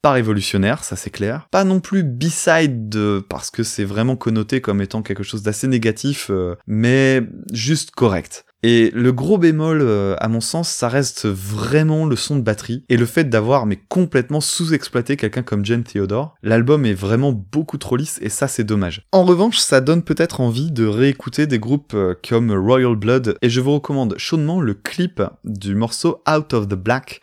Pas 0.00 0.12
révolutionnaire, 0.12 0.82
ça 0.82 0.96
c'est 0.96 1.10
clair. 1.10 1.46
Pas 1.50 1.64
non 1.64 1.80
plus 1.80 2.04
B-side 2.04 3.20
parce 3.28 3.50
que 3.50 3.62
c'est 3.62 3.84
vraiment 3.84 4.16
connoté 4.16 4.62
comme 4.62 4.80
étant 4.80 5.02
quelque 5.02 5.22
chose 5.22 5.42
d'assez 5.42 5.66
négatif, 5.66 6.28
euh, 6.30 6.56
mais 6.66 7.20
juste 7.52 7.90
correct. 7.90 8.46
Et 8.64 8.90
le 8.92 9.12
gros 9.12 9.38
bémol, 9.38 9.82
euh, 9.82 10.16
à 10.18 10.26
mon 10.26 10.40
sens, 10.40 10.68
ça 10.68 10.88
reste 10.88 11.26
vraiment 11.26 12.06
le 12.06 12.16
son 12.16 12.36
de 12.36 12.42
batterie 12.42 12.84
et 12.88 12.96
le 12.96 13.06
fait 13.06 13.24
d'avoir 13.24 13.66
mais 13.66 13.76
complètement 13.76 14.40
sous-exploité 14.40 15.16
quelqu'un 15.16 15.42
comme 15.42 15.64
Jen 15.64 15.84
Theodore. 15.84 16.34
L'album 16.42 16.84
est 16.84 16.94
vraiment 16.94 17.32
beaucoup 17.32 17.78
trop 17.78 17.96
lisse 17.96 18.18
et 18.20 18.28
ça 18.28 18.48
c'est 18.48 18.64
dommage. 18.64 19.06
En 19.12 19.22
revanche, 19.22 19.58
ça 19.58 19.80
donne 19.80 20.02
peut-être 20.02 20.40
envie 20.40 20.72
de 20.72 20.86
réécouter 20.86 21.46
des 21.46 21.60
groupes 21.60 21.94
euh, 21.94 22.14
comme 22.28 22.50
Royal 22.50 22.96
Blood 22.96 23.36
et 23.42 23.48
je 23.48 23.60
vous 23.60 23.74
recommande 23.74 24.16
chaudement 24.18 24.60
le 24.60 24.74
clip 24.74 25.22
du 25.44 25.76
morceau 25.76 26.20
Out 26.28 26.52
of 26.52 26.66
the 26.66 26.74
Black 26.74 27.20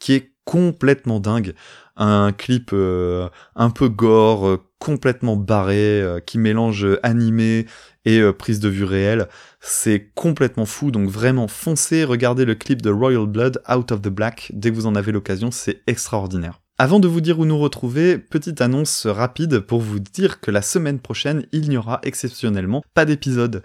qui 0.00 0.14
est 0.14 0.32
complètement 0.44 1.20
dingue. 1.20 1.54
Un 1.96 2.32
clip 2.32 2.70
euh, 2.72 3.28
un 3.56 3.68
peu 3.68 3.88
gore, 3.90 4.58
complètement 4.78 5.36
barré, 5.36 6.02
qui 6.26 6.38
mélange 6.38 6.86
animé 7.02 7.66
et 8.04 8.22
prise 8.32 8.60
de 8.60 8.68
vue 8.68 8.84
réelle. 8.84 9.28
C'est 9.60 10.10
complètement 10.14 10.66
fou, 10.66 10.90
donc 10.90 11.08
vraiment 11.08 11.48
foncez, 11.48 12.04
regardez 12.04 12.44
le 12.44 12.54
clip 12.54 12.80
de 12.80 12.90
Royal 12.90 13.26
Blood 13.26 13.60
Out 13.68 13.92
of 13.92 14.02
the 14.02 14.08
Black 14.08 14.50
dès 14.54 14.70
que 14.70 14.76
vous 14.76 14.86
en 14.86 14.94
avez 14.94 15.12
l'occasion, 15.12 15.50
c'est 15.50 15.82
extraordinaire. 15.86 16.60
Avant 16.80 17.00
de 17.00 17.08
vous 17.08 17.20
dire 17.20 17.40
où 17.40 17.44
nous 17.44 17.58
retrouver, 17.58 18.18
petite 18.18 18.60
annonce 18.60 19.06
rapide 19.06 19.58
pour 19.58 19.80
vous 19.80 19.98
dire 19.98 20.40
que 20.40 20.52
la 20.52 20.62
semaine 20.62 21.00
prochaine, 21.00 21.44
il 21.50 21.68
n'y 21.68 21.76
aura 21.76 21.98
exceptionnellement 22.04 22.84
pas 22.94 23.04
d'épisode. 23.04 23.64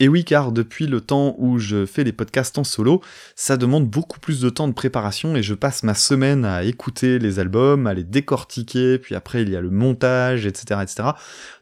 Et 0.00 0.08
oui, 0.08 0.24
car 0.24 0.50
depuis 0.50 0.88
le 0.88 1.00
temps 1.00 1.36
où 1.38 1.60
je 1.60 1.86
fais 1.86 2.02
les 2.02 2.12
podcasts 2.12 2.58
en 2.58 2.64
solo, 2.64 3.00
ça 3.36 3.56
demande 3.56 3.88
beaucoup 3.88 4.18
plus 4.18 4.40
de 4.40 4.50
temps 4.50 4.66
de 4.66 4.72
préparation 4.72 5.36
et 5.36 5.42
je 5.44 5.54
passe 5.54 5.84
ma 5.84 5.94
semaine 5.94 6.44
à 6.44 6.64
écouter 6.64 7.20
les 7.20 7.38
albums, 7.38 7.86
à 7.86 7.94
les 7.94 8.02
décortiquer, 8.02 8.98
puis 8.98 9.14
après 9.14 9.42
il 9.42 9.50
y 9.50 9.56
a 9.56 9.60
le 9.60 9.70
montage, 9.70 10.46
etc. 10.46 10.80
etc. 10.82 11.10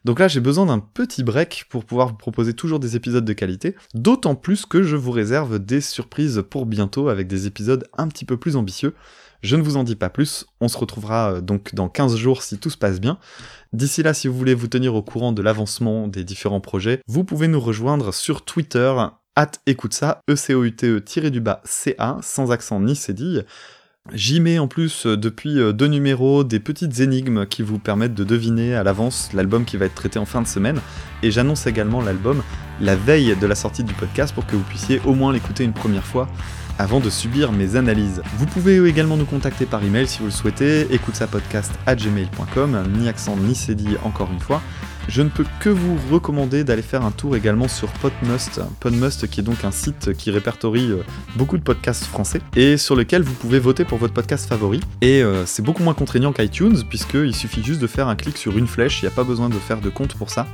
Donc 0.06 0.18
là, 0.18 0.28
j'ai 0.28 0.40
besoin 0.40 0.64
d'un 0.64 0.78
petit 0.78 1.22
break 1.22 1.66
pour 1.68 1.84
pouvoir 1.84 2.08
vous 2.08 2.14
proposer 2.14 2.54
toujours 2.54 2.80
des 2.80 2.96
épisodes 2.96 3.24
de 3.26 3.32
qualité, 3.34 3.76
d'autant 3.92 4.34
plus 4.34 4.64
que 4.64 4.82
je 4.82 4.96
vous 4.96 5.10
réserve 5.10 5.58
des 5.58 5.82
surprises 5.82 6.42
pour 6.48 6.64
bientôt 6.64 7.10
avec 7.10 7.28
des 7.28 7.46
épisodes 7.46 7.86
un 7.98 8.08
petit 8.08 8.24
peu 8.24 8.38
plus 8.38 8.56
ambitieux. 8.56 8.94
Je 9.42 9.56
ne 9.56 9.62
vous 9.62 9.76
en 9.76 9.82
dis 9.82 9.96
pas 9.96 10.08
plus, 10.08 10.46
on 10.60 10.68
se 10.68 10.78
retrouvera 10.78 11.34
euh, 11.34 11.40
donc 11.40 11.74
dans 11.74 11.88
15 11.88 12.16
jours 12.16 12.42
si 12.42 12.58
tout 12.58 12.70
se 12.70 12.78
passe 12.78 13.00
bien. 13.00 13.18
D'ici 13.72 14.02
là, 14.02 14.14
si 14.14 14.28
vous 14.28 14.38
voulez 14.38 14.54
vous 14.54 14.68
tenir 14.68 14.94
au 14.94 15.02
courant 15.02 15.32
de 15.32 15.42
l'avancement 15.42 16.06
des 16.06 16.22
différents 16.22 16.60
projets, 16.60 17.00
vous 17.08 17.24
pouvez 17.24 17.48
nous 17.48 17.60
rejoindre 17.60 18.14
sur 18.14 18.44
Twitter, 18.44 18.94
at 19.34 19.50
écoute 19.66 19.94
ça, 19.94 20.20
e 20.30 20.34
e 20.34 21.58
c-a, 21.64 22.18
sans 22.22 22.52
accent 22.52 22.80
ni 22.80 22.94
cédille. 22.94 23.44
J'y 24.12 24.40
mets 24.40 24.58
en 24.58 24.66
plus 24.66 25.06
euh, 25.06 25.16
depuis 25.16 25.60
euh, 25.60 25.72
deux 25.72 25.86
numéros 25.86 26.42
des 26.44 26.60
petites 26.60 27.00
énigmes 27.00 27.46
qui 27.46 27.62
vous 27.62 27.78
permettent 27.78 28.14
de 28.14 28.24
deviner 28.24 28.74
à 28.74 28.82
l'avance 28.82 29.32
l'album 29.32 29.64
qui 29.64 29.76
va 29.76 29.86
être 29.86 29.94
traité 29.94 30.18
en 30.18 30.24
fin 30.24 30.42
de 30.42 30.46
semaine. 30.46 30.80
Et 31.22 31.30
j'annonce 31.30 31.66
également 31.66 32.00
l'album 32.00 32.42
la 32.80 32.96
veille 32.96 33.36
de 33.36 33.46
la 33.46 33.54
sortie 33.54 33.84
du 33.84 33.94
podcast 33.94 34.34
pour 34.34 34.46
que 34.46 34.56
vous 34.56 34.64
puissiez 34.64 35.00
au 35.04 35.14
moins 35.14 35.32
l'écouter 35.32 35.62
une 35.62 35.72
première 35.72 36.04
fois 36.04 36.28
avant 36.78 37.00
de 37.00 37.10
subir 37.10 37.52
mes 37.52 37.76
analyses. 37.76 38.22
Vous 38.36 38.46
pouvez 38.46 38.84
également 38.88 39.16
nous 39.16 39.24
contacter 39.24 39.66
par 39.66 39.82
email 39.84 40.06
si 40.06 40.18
vous 40.20 40.26
le 40.26 40.30
souhaitez, 40.30 40.92
écoute 40.92 41.14
sa 41.14 41.26
podcast 41.26 41.72
à 41.86 41.94
gmail.com, 41.94 42.84
ni 42.98 43.08
accent 43.08 43.36
ni 43.36 43.54
cédille 43.54 43.98
encore 44.04 44.30
une 44.32 44.40
fois. 44.40 44.62
Je 45.08 45.22
ne 45.22 45.28
peux 45.28 45.44
que 45.60 45.68
vous 45.68 45.98
recommander 46.10 46.64
d'aller 46.64 46.82
faire 46.82 47.04
un 47.04 47.10
tour 47.10 47.36
également 47.36 47.68
sur 47.68 47.88
Podmust, 47.88 48.60
Podmust 48.80 49.28
qui 49.28 49.40
est 49.40 49.42
donc 49.42 49.64
un 49.64 49.72
site 49.72 50.12
qui 50.12 50.30
répertorie 50.30 50.92
euh, 50.92 51.02
beaucoup 51.36 51.58
de 51.58 51.62
podcasts 51.62 52.04
français 52.04 52.40
et 52.54 52.76
sur 52.76 52.94
lequel 52.94 53.22
vous 53.22 53.34
pouvez 53.34 53.58
voter 53.58 53.84
pour 53.84 53.98
votre 53.98 54.14
podcast 54.14 54.48
favori. 54.48 54.80
Et 55.00 55.22
euh, 55.22 55.44
c'est 55.44 55.62
beaucoup 55.62 55.82
moins 55.82 55.94
contraignant 55.94 56.32
qu'iTunes 56.32 56.84
puisqu'il 56.88 57.34
suffit 57.34 57.64
juste 57.64 57.80
de 57.80 57.86
faire 57.86 58.08
un 58.08 58.16
clic 58.16 58.36
sur 58.36 58.56
une 58.56 58.68
flèche, 58.68 59.02
il 59.02 59.06
n'y 59.06 59.12
a 59.12 59.14
pas 59.14 59.24
besoin 59.24 59.48
de 59.48 59.54
faire 59.54 59.80
de 59.80 59.90
compte 59.90 60.14
pour 60.14 60.30
ça 60.30 60.46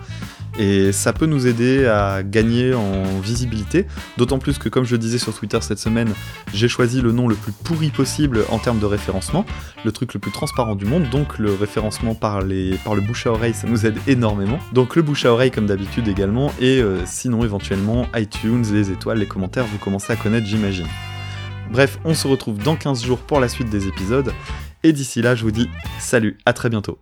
et 0.58 0.92
ça 0.92 1.12
peut 1.12 1.26
nous 1.26 1.46
aider 1.46 1.86
à 1.86 2.22
gagner 2.22 2.74
en 2.74 3.20
visibilité, 3.20 3.86
d'autant 4.16 4.38
plus 4.38 4.58
que 4.58 4.68
comme 4.68 4.84
je 4.84 4.92
le 4.92 4.98
disais 4.98 5.18
sur 5.18 5.32
Twitter 5.32 5.58
cette 5.62 5.78
semaine, 5.78 6.12
j'ai 6.52 6.68
choisi 6.68 7.00
le 7.00 7.12
nom 7.12 7.28
le 7.28 7.36
plus 7.36 7.52
pourri 7.52 7.90
possible 7.90 8.44
en 8.50 8.58
termes 8.58 8.80
de 8.80 8.86
référencement, 8.86 9.46
le 9.84 9.92
truc 9.92 10.14
le 10.14 10.20
plus 10.20 10.32
transparent 10.32 10.74
du 10.74 10.84
monde, 10.84 11.08
donc 11.10 11.38
le 11.38 11.54
référencement 11.54 12.14
par, 12.14 12.42
les, 12.42 12.72
par 12.84 12.94
le 12.94 13.00
bouche 13.00 13.26
à 13.26 13.30
oreille, 13.30 13.54
ça 13.54 13.68
nous 13.68 13.86
aide 13.86 13.96
énormément. 14.08 14.58
Donc 14.72 14.96
le 14.96 15.02
bouche 15.02 15.24
à 15.24 15.32
oreille 15.32 15.52
comme 15.52 15.66
d'habitude 15.66 16.08
également, 16.08 16.52
et 16.60 16.82
euh, 16.82 17.00
sinon 17.06 17.44
éventuellement 17.44 18.06
iTunes, 18.16 18.64
les 18.72 18.90
étoiles, 18.90 19.18
les 19.18 19.26
commentaires, 19.26 19.64
vous 19.66 19.78
commencez 19.78 20.12
à 20.12 20.16
connaître 20.16 20.46
j'imagine. 20.46 20.86
Bref, 21.70 21.98
on 22.04 22.14
se 22.14 22.26
retrouve 22.26 22.58
dans 22.58 22.76
15 22.76 23.04
jours 23.04 23.18
pour 23.18 23.38
la 23.38 23.48
suite 23.48 23.70
des 23.70 23.86
épisodes, 23.86 24.32
et 24.82 24.92
d'ici 24.92 25.22
là 25.22 25.34
je 25.34 25.44
vous 25.44 25.52
dis 25.52 25.68
salut, 26.00 26.36
à 26.46 26.52
très 26.52 26.68
bientôt. 26.68 26.98